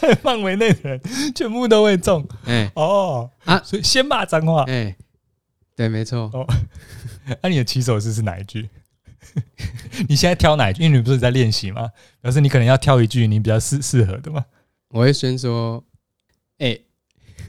[0.00, 1.00] 在范围内的人
[1.32, 2.26] 全部都会中。
[2.46, 4.64] 哎哦啊，所以先骂脏话。
[4.64, 4.96] 哎，
[5.76, 6.28] 对，没错。
[6.34, 6.44] 哦，
[7.40, 8.68] 那你的起手式是哪一句？
[10.08, 10.84] 你现在挑哪一句？
[10.84, 11.90] 因为你不是在练习吗？
[12.20, 14.44] 表示你可能要挑一句你比较适适合的吗？
[14.90, 15.84] 我会先说，
[16.58, 16.78] 哎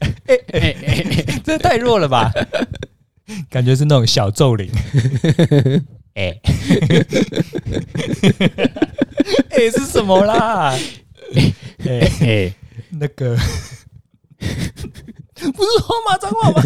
[0.00, 2.32] 哎哎哎，这太弱了吧？
[3.48, 4.68] 感觉是那种小咒灵，
[6.14, 6.40] 哎，
[9.50, 10.76] 哎是什么啦？
[11.86, 12.54] 哎哎，
[12.90, 13.36] 那个
[15.52, 16.62] 不是说骂脏话吗？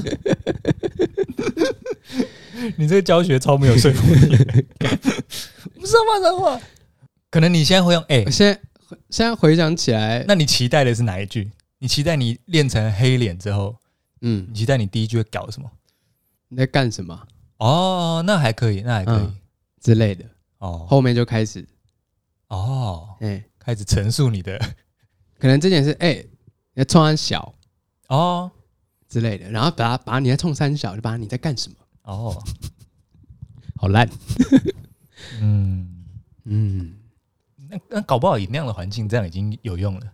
[2.77, 4.37] 你这个教学超没有说服力，
[5.75, 6.61] 不是骂脏话。
[7.31, 8.61] 可能你现在会用哎，现在
[9.11, 11.51] 现在回想起来，那你期待的是哪一句？
[11.79, 13.77] 你期待你练成黑脸之后，
[14.21, 15.71] 嗯，你期待你第一句会搞什么？
[16.49, 17.27] 你在干什么？
[17.59, 19.37] 哦，那还可以，那还可以、嗯、
[19.81, 20.25] 之类的。
[20.59, 21.67] 哦，后面就开始，
[22.49, 24.59] 哦，哎、欸，开始陈述你的，
[25.39, 26.31] 可能这件事，哎、欸，
[26.75, 27.55] 你在冲三小，
[28.09, 28.51] 哦
[29.09, 31.77] 之类的，然后把把你在冲三小，就把你在干什么？
[32.05, 32.43] 哦，
[33.77, 34.09] 好烂，
[35.41, 35.89] 嗯
[36.45, 36.95] 嗯，
[37.69, 40.13] 那那搞不好以那样的环境，这样已经有用了。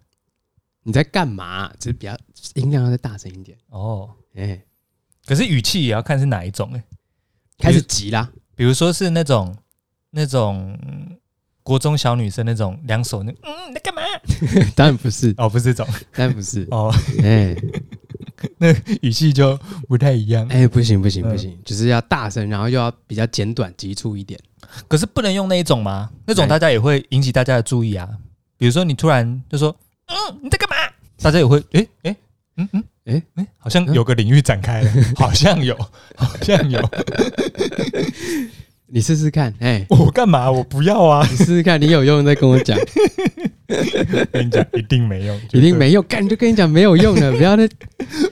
[0.82, 1.70] 你在干嘛？
[1.78, 2.16] 只是比较
[2.54, 3.56] 音量要再大声一点。
[3.68, 4.66] 哦，哎、欸。
[5.26, 6.84] 可是语气也要看是哪一种哎、欸，
[7.58, 8.32] 开始急啦。
[8.56, 9.54] 比如说是那种
[10.10, 10.76] 那种
[11.62, 14.02] 国中小女生那种两手那嗯，你在干嘛？
[14.74, 16.92] 当然不是哦，不是这种，当然不是 哦。
[17.22, 17.54] 哎，
[18.60, 19.58] 那语气就
[19.88, 20.46] 不太一样。
[20.48, 24.38] 哎，不行不行不行，就是要大声，然后又要比较简短急促一点。
[24.86, 26.10] 可是不能用那一种吗？
[26.26, 28.06] 那种大家也会引起大家的注意啊。
[28.58, 29.74] 比如说你突然就说
[30.06, 30.76] 嗯，你在干嘛？
[31.22, 32.16] 大家也会哎哎
[32.56, 32.84] 嗯嗯。
[33.06, 35.74] 哎哎，好像有个领域展开了， 好像有，
[36.14, 36.78] 好像有。
[38.92, 40.50] 你试试看，哎，我干嘛？
[40.52, 41.26] 我不要啊！
[41.30, 42.78] 你试试看，你有用再跟我讲。
[44.32, 46.04] 跟你讲，一定没用， 一定没用。
[46.08, 47.68] 干就跟你讲没有用的， 不要那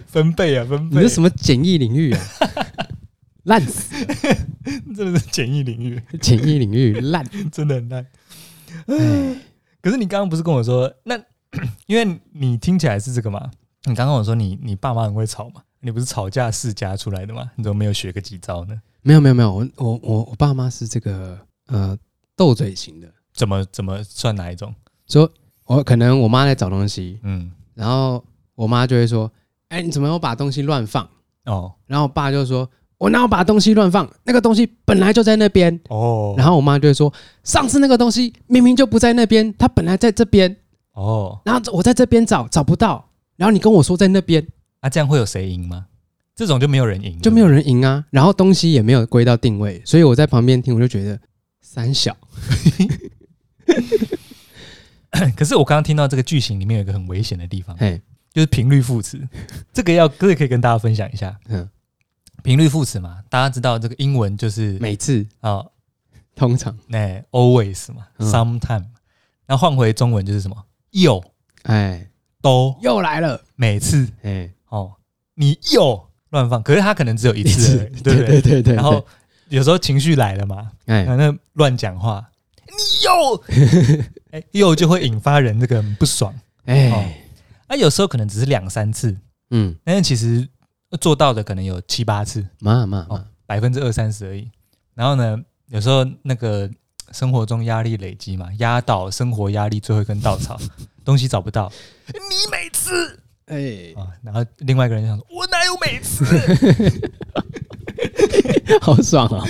[0.07, 0.97] 分贝啊，分贝。
[0.97, 2.21] 你是什么简易领域啊？
[3.45, 3.95] 烂死！
[4.95, 8.07] 真的是简易领域，简易领域烂，真的很烂。
[8.87, 9.37] 哎，
[9.81, 11.17] 可是你刚刚不是跟我说，那
[11.87, 13.51] 因为你听起来是这个嘛？
[13.85, 15.63] 你刚刚我说你你爸妈很会吵嘛？
[15.81, 17.51] 你不是吵架世家出来的吗？
[17.57, 18.79] 你怎么没有学个几招呢？
[19.03, 21.97] 没有没有没有，我我我我爸妈是这个呃
[22.37, 23.09] 斗嘴型的。
[23.33, 24.75] 怎么怎么算哪一种？
[25.09, 25.31] 说
[25.65, 28.23] 我可能我妈在找东西，嗯，然后
[28.55, 29.31] 我妈就会说
[29.69, 31.09] ：“哎，你怎么又把东西乱放？”
[31.47, 34.11] 哦，然后我爸就说：“我哪有把东西乱放？
[34.25, 37.13] 那个东西本来就在那边。”哦，然后我妈就会说
[37.45, 40.57] ：“上次那个东西明明就不在那边，它本来在这边。”
[40.93, 43.09] 哦，然后我在这边找找不到。
[43.37, 44.47] 然后你跟我说在那边，
[44.81, 45.87] 啊，这样会有谁赢吗？
[46.35, 48.05] 这种就没有人赢，就没有人赢啊。
[48.11, 51.19] 然后东西也没有归到定位，所以我在旁边听，我就觉得
[51.61, 52.17] 三小。
[55.37, 58.01] 可是我刚刚听到这个剧情里面有一个很危险的地方，嘿，
[58.33, 59.21] 就是频率副词。
[59.73, 61.39] 这个要这个可以跟大家分享一下。
[61.49, 61.69] 嗯，
[62.43, 65.27] 频率副词嘛，大家知道这个英文就是每次。
[65.41, 65.65] 啊，
[66.35, 66.77] 通常。
[66.87, 68.85] 那，always 嘛，sometime。
[69.47, 70.57] 那换回中文就是什么？
[70.91, 71.23] 又
[71.63, 72.09] 哎。
[72.41, 72.79] 都。
[72.81, 74.93] 又来了，每次，哎，哦，
[75.35, 78.41] 你又乱放，可是他可能只有一次，对对？
[78.41, 78.75] 对对。
[78.75, 79.05] 然后
[79.49, 82.25] 有时候情绪来了嘛，哎，那乱讲话，
[82.71, 83.45] 你又
[84.33, 86.35] 哎又就会引发人这个不爽，
[86.67, 87.17] 哎，
[87.67, 89.17] 啊，有时候可能只是两三次，
[89.51, 90.47] 嗯，但是其实
[91.01, 93.07] 做到的可能有七八次，妈妈，
[93.47, 94.51] 百分之二三十而已。
[94.95, 95.39] 然后呢，
[95.69, 96.71] 有时候那个
[97.13, 100.59] 生活中压力累积嘛，压倒生活压力最后一根稻草，
[101.05, 101.73] 东西找不到，
[102.07, 103.19] 你每次。
[103.47, 106.23] 哎，啊，然后另外一个人就想说：“我哪有每次？
[108.83, 109.43] 好爽啊！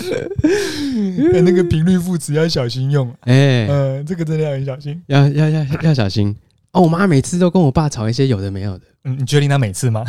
[1.44, 6.34] 那个频率副词要小心用，哎，嗯，这个真的要很小心，要要要要小心。
[6.72, 8.84] 哦，我妈每次都跟我爸吵一些有的没有的。
[9.04, 10.04] 嗯，你确定他每次吗？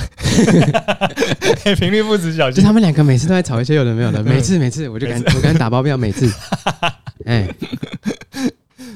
[1.79, 6.31] 频率副词小心，就他们两个每次都在吵一些有的没有的，每次每次我就敢我敢打包票，每次。
[7.25, 7.47] 哎，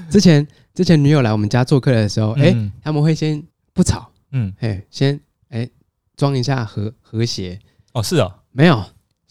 [0.10, 0.46] 之前。
[0.76, 3.42] 之前女友来我们家做客的时候，哎、嗯欸，他们会先
[3.74, 5.18] 不吵，嗯，哎，先
[5.48, 5.66] 哎
[6.18, 7.58] 装一下和和谐。
[7.94, 8.84] 哦，是哦，没有，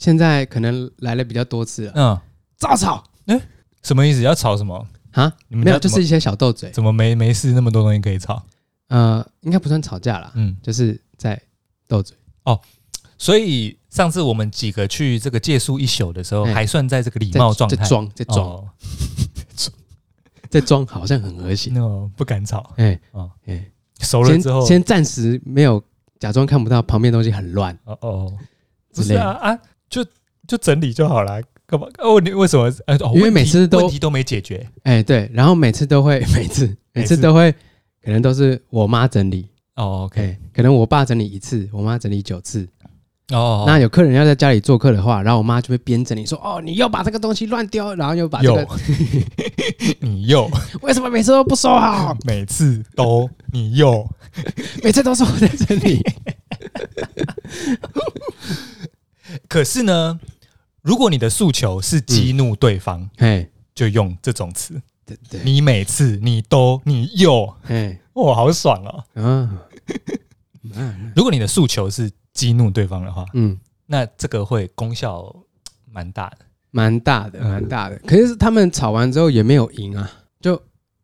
[0.04, 1.92] 现在可能来了比较多次了。
[1.94, 2.20] 嗯，
[2.58, 3.02] 照吵。
[3.24, 3.42] 哎、欸，
[3.82, 4.20] 什么意思？
[4.20, 5.32] 要吵什么啊？
[5.48, 6.70] 你们没有，就是一些小斗嘴。
[6.72, 8.42] 怎么没没事那么多东西可以吵？
[8.88, 11.40] 呃，应该不算吵架啦，嗯，就是在
[11.88, 12.14] 斗嘴。
[12.42, 12.60] 哦，
[13.16, 18.46] 所以上次我们几个去这个借宿一宿的时候，欸、还算在这个礼貌状态，在装，在装。
[18.46, 18.68] 哦
[20.50, 21.80] 在装好像很和谐，那
[22.14, 22.74] 不敢吵。
[22.76, 23.64] 哎，哦，哎，
[24.00, 25.82] 熟了之后，先暂时没有
[26.20, 27.76] 假装看不到旁边东西很乱。
[27.84, 28.38] 哦哦，
[28.94, 29.58] 不是啊啊，
[30.46, 31.86] 就就整理就好了，干嘛？
[31.98, 32.72] 哦，你为什么？
[32.86, 34.66] 呃，因为每次都问题都没解决。
[34.82, 37.52] 哎，对，然后每次都会， 每次每次都会，
[38.02, 39.48] 可能都是我妈整理。
[39.76, 42.68] 哦，OK，可能我爸整理一次，我妈整理九次。
[43.32, 48.68] 哦，那有客人要在家里做客的话，然后我妈就会编整理说：“哦，你又把这个东西乱丢，然后又把这个，
[50.00, 50.48] 你又
[50.82, 52.14] 为什么每次都不收好？
[52.26, 54.06] 每次都你又
[54.82, 56.02] 每次都是我在整理。
[59.48, 60.20] 可是呢，
[60.84, 64.80] 如果你的诉求是激怒对方，哎，就用这种词。
[65.04, 69.04] 对对，你每次你都你又，哎， 哇，好爽哦。
[70.74, 72.08] 嗯，如果你的诉求是。
[72.34, 73.56] 激怒对方的话，嗯，
[73.86, 75.32] 那这个会功效
[75.88, 76.38] 蛮大的，
[76.72, 77.96] 蛮大的，蛮大的。
[77.98, 80.10] 可是他们吵完之后也没有赢啊，
[80.40, 80.60] 就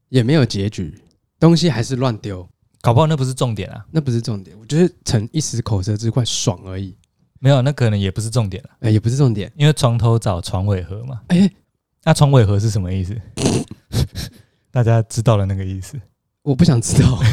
[0.08, 1.00] 也没有结局，
[1.38, 2.44] 东西还是乱丢，
[2.80, 4.58] 搞不好那不是重点啊，那不是重点。
[4.58, 6.96] 我觉得逞一时口舌之快，爽而已。
[7.40, 11.20] 没有，那可能也不是重点了，哎，也不是重点，因为床头找，床尾和嘛。
[11.28, 11.50] 哎，
[12.04, 13.16] 那床尾和是什么意思？
[14.70, 16.00] 大家知道了那个意思？
[16.42, 17.20] 我不想知道。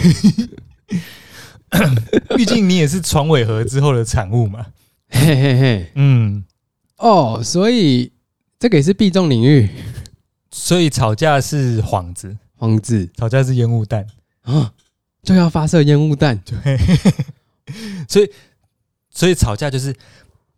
[2.36, 4.66] 毕竟你也是床尾和之后的产物嘛，
[5.10, 6.44] 嘿嘿嘿，嗯，
[6.98, 8.12] 哦，所以
[8.58, 9.70] 这个也是必中领域，
[10.50, 14.08] 所以吵架是幌子，幌子，吵架是烟雾弹。
[14.44, 14.72] 啊，
[15.24, 16.78] 就要发射烟雾弹，对，
[18.08, 18.32] 所以
[19.18, 19.92] 所以吵架就是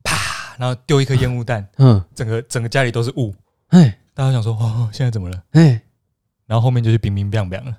[0.03, 0.17] 啪，
[0.57, 3.33] 然后丢一颗烟雾弹，嗯，整个整个家里都是雾，
[3.69, 5.41] 哎，大家想说哦，现在怎么了？
[5.51, 5.81] 哎，
[6.45, 7.73] 然后后面就是冰冰冰冰了。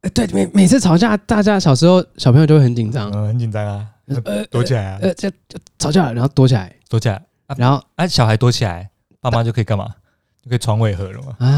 [0.00, 3.86] 哎，对，每每次吵架，大家小时候小朋友就会很紧张，嗯，很紧张啊，
[4.24, 7.24] 呃，躲起来啊，呃，就就吵架，然后躲起来，躲起来，
[7.56, 8.90] 然后哎，小孩躲起来，
[9.20, 9.94] 爸妈就可以干嘛？
[10.42, 11.36] 就可以床尾和了嘛？
[11.38, 11.48] 啊。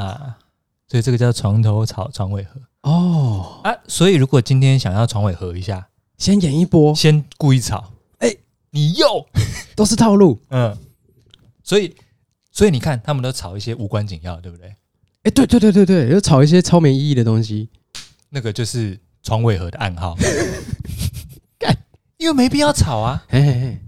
[0.00, 0.36] 啊，
[0.86, 2.60] 所以这个叫床头吵，床尾和。
[2.82, 3.60] 哦。
[3.64, 5.88] 啊，所以如果今天想要床尾和一下，
[6.20, 8.36] 先演一波，先故意吵，哎，
[8.70, 9.26] 你又。
[9.74, 10.76] 都是套路， 嗯，
[11.64, 11.96] 所以
[12.52, 14.66] 所以你看，他们都吵一些无关紧要，对不对？
[14.68, 14.76] 哎，
[15.24, 17.70] 欸、对对对对对，就炒一些超没意义的东西，
[18.28, 20.14] 那个就是床尾和的暗号。
[21.58, 21.74] 干，
[22.18, 23.24] 因为没必要吵啊。
[23.26, 23.78] 嘿嘿嘿，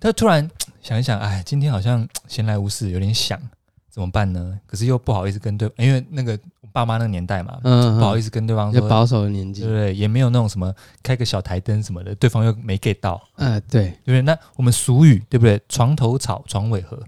[0.00, 0.50] 他突然
[0.82, 3.40] 想一想，哎，今天好像闲来无事，有点想，
[3.88, 4.58] 怎么办呢？
[4.66, 6.36] 可是又不好意思跟对，因为那个
[6.76, 9.94] 爸妈那个年代嘛，嗯，不好意思跟对方说，保守的年纪，对不对？
[9.94, 10.70] 也没有那种什么
[11.02, 13.18] 开个小台灯什么的，对方又没 get 到。
[13.36, 14.20] 嗯，对，对不对？
[14.20, 15.58] 那我们俗语对不对？
[15.70, 17.02] 床头吵，床尾和。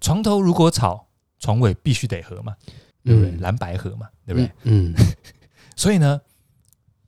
[0.00, 1.04] 床头如果吵，
[1.40, 2.54] 床尾必须得和嘛。
[3.04, 3.32] 对不对？
[3.40, 4.50] 蓝白合嘛，对不对？
[4.62, 4.94] 嗯。
[5.74, 6.20] 所以呢，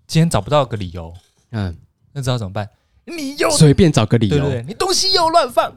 [0.06, 1.12] 今天找不到个理由，
[1.50, 1.76] 嗯，
[2.12, 2.68] 那知道怎么办？
[3.04, 4.64] 你又随便找个理由，对不对？
[4.66, 5.72] 你东西又乱放，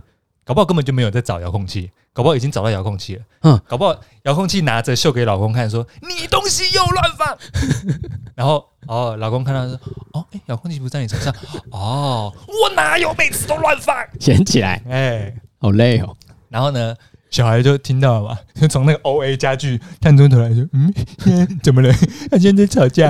[0.45, 3.23] 搞不好根本就没有在找遥控器，搞不好已经找到遥控器了。
[3.43, 7.37] 嗯，搞不好遥控器拿着秀给老公看，说你东西又乱放。
[8.35, 9.79] 然后哦，老公看到说，
[10.13, 11.33] 哦，哎，遥控器不在你手上，
[11.71, 13.95] 哦，我哪有每次都乱放？
[14.19, 16.15] 捡起来，哎，好累哦。
[16.49, 16.95] 然后呢？
[17.31, 20.93] 小孩就听到了嘛，就从那个 O A 家具探出头来说：“嗯，
[21.63, 21.91] 怎么了？
[22.29, 23.07] 他现在在吵架。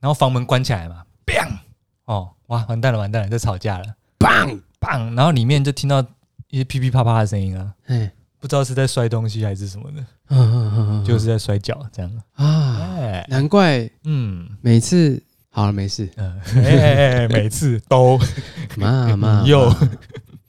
[0.00, 1.58] 然后房门关起来嘛，bang！
[2.06, 3.84] 哦，哇，完蛋了，完蛋了，在吵架了
[4.18, 5.16] ，bang bang！
[5.16, 6.04] 然后里面就听到
[6.48, 12.10] 一些噼噼啪啪的声音啊，嗯，不知道是在摔东西还是什么的，嗯嗯嗯，就是在摔跤这样。
[12.34, 16.08] 啊，难怪，嗯，每次好了，没事。
[16.16, 18.18] 嗯，哎，每次都。
[18.76, 19.72] 妈妈 又。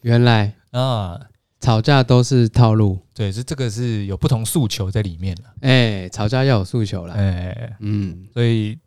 [0.01, 1.19] 原来啊，
[1.59, 2.97] 吵架都是套路。
[3.13, 5.53] 对，是这个是有不同诉求在里面了。
[5.61, 7.13] 哎，吵架要有诉求了。
[7.13, 8.79] 哎，嗯，所以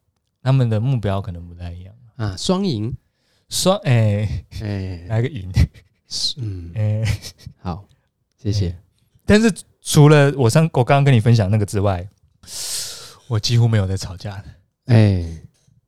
[0.42, 1.94] 他们的目标可能不太一样。
[2.16, 2.34] 啊。
[2.36, 2.96] 双赢，
[3.54, 5.48] 双哎哎，来个赢。
[6.38, 7.04] 嗯，哎，
[7.62, 7.86] 好，
[8.36, 8.76] 谢谢。
[9.24, 12.06] 但是除了我上我刚刚跟你分享那个之外，
[13.28, 14.44] 我几乎没有在吵架的。
[14.86, 15.38] 哎。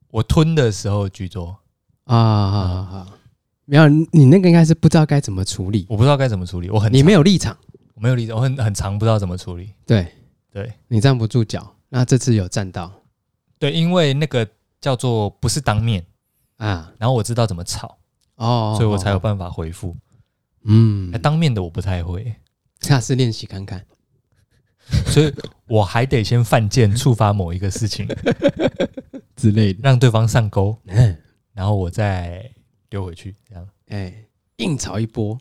[0.09, 1.55] 我吞的时候居多
[2.05, 3.07] 啊，好好好，
[3.65, 7.55] 没有你那个应该是不知道该怎么处理，我不知道该怎么处理，我很你没有立场，
[7.93, 10.07] 我没有立场，我很很长不知道怎么处理，对。
[10.49, 12.91] 对，你站不住脚，那这次有站到，
[13.59, 14.47] 对，因为那个
[14.79, 16.03] 叫做不是当面
[16.57, 17.97] 啊，然后我知道怎么吵
[18.35, 19.95] 哦，所以我才有办法回复，
[20.65, 22.35] 嗯，当面的我不太会，
[22.81, 23.83] 下次练习看看。
[25.07, 25.33] 所以
[25.67, 28.07] 我还得先犯贱，触发某一个事情
[29.35, 31.17] 之类的，让对方上钩，嗯
[31.53, 32.49] 然后我再
[32.89, 34.13] 丢回去，这样，哎，
[34.57, 35.37] 硬吵一波。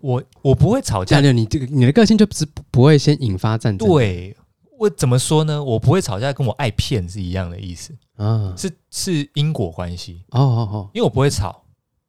[0.00, 3.88] 我我不会吵架，你这个你的个性就不是不会先引发战争。
[3.88, 4.36] 对，
[4.80, 5.62] 我怎么说呢？
[5.62, 10.24] 我不会吵架，跟我爱骗是一样的意思啊，是是因果关系。
[10.30, 11.64] 哦哦哦，因为我不会吵，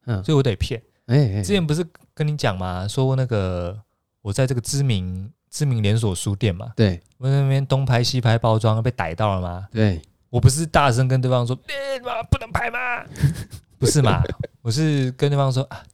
[0.06, 0.82] 嗯，所以我得骗。
[1.06, 2.88] 哎，之前不是跟你讲吗？
[2.88, 3.78] 说那个
[4.22, 5.30] 我在这个知名。
[5.52, 9.68] 知名连锁书店嘛，对，我在那边东拍西拍包装，被逮到了吗？
[9.70, 10.00] 对，
[10.30, 12.00] 我不是大声跟对方说，欸、
[12.30, 13.04] 不能拍吗？
[13.78, 14.22] 不是嘛？
[14.62, 15.84] 我是跟对方说啊，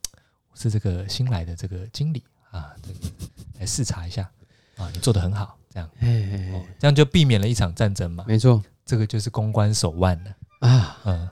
[0.53, 2.23] 我是这个新来的这个经理
[2.53, 3.13] 啊，这个
[3.59, 4.31] 来视察一下
[4.77, 5.58] 啊，你做的很好，
[6.01, 8.25] 这样，这样就避免了一场战争嘛。
[8.27, 10.69] 没错，这个就是公关手腕了。
[10.69, 10.99] 啊。
[11.05, 11.29] 嗯，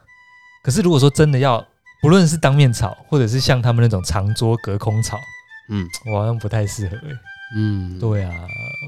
[0.63, 1.65] 可是如果说真的要，
[2.03, 5.19] 不论是当面吵，或者是像他们那种长桌隔空吵，
[5.69, 7.19] 嗯，我好像不太适合、欸。
[7.57, 8.33] 嗯，对啊，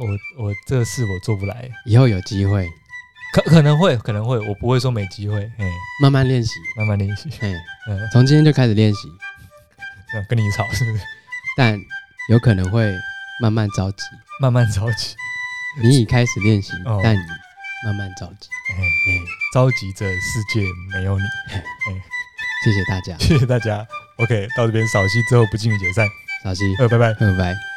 [0.01, 2.69] 我我这事我做不来，以后有机会，
[3.33, 5.65] 可可能会可能会，我不会说没机会，嘿，
[6.03, 7.53] 慢慢练习，慢慢练习，嘿，
[7.89, 9.09] 嗯，从今天就开始练习，
[10.15, 11.05] 嗯，跟你吵是不是？
[11.57, 11.79] 但
[12.31, 12.93] 有可能会
[13.41, 14.03] 慢慢着急，
[14.41, 15.15] 慢慢着急，
[15.83, 16.73] 你已开始练习，
[17.03, 17.21] 但你
[17.85, 18.83] 慢慢着急，嘿，
[19.53, 20.61] 着急着世界
[20.93, 21.63] 没有你，嘿，
[22.65, 26.09] 谢谢大家，谢谢大家，OK，到这边扫息之后不进行解散，
[26.43, 27.68] 扫息，呃，拜拜，拜拜。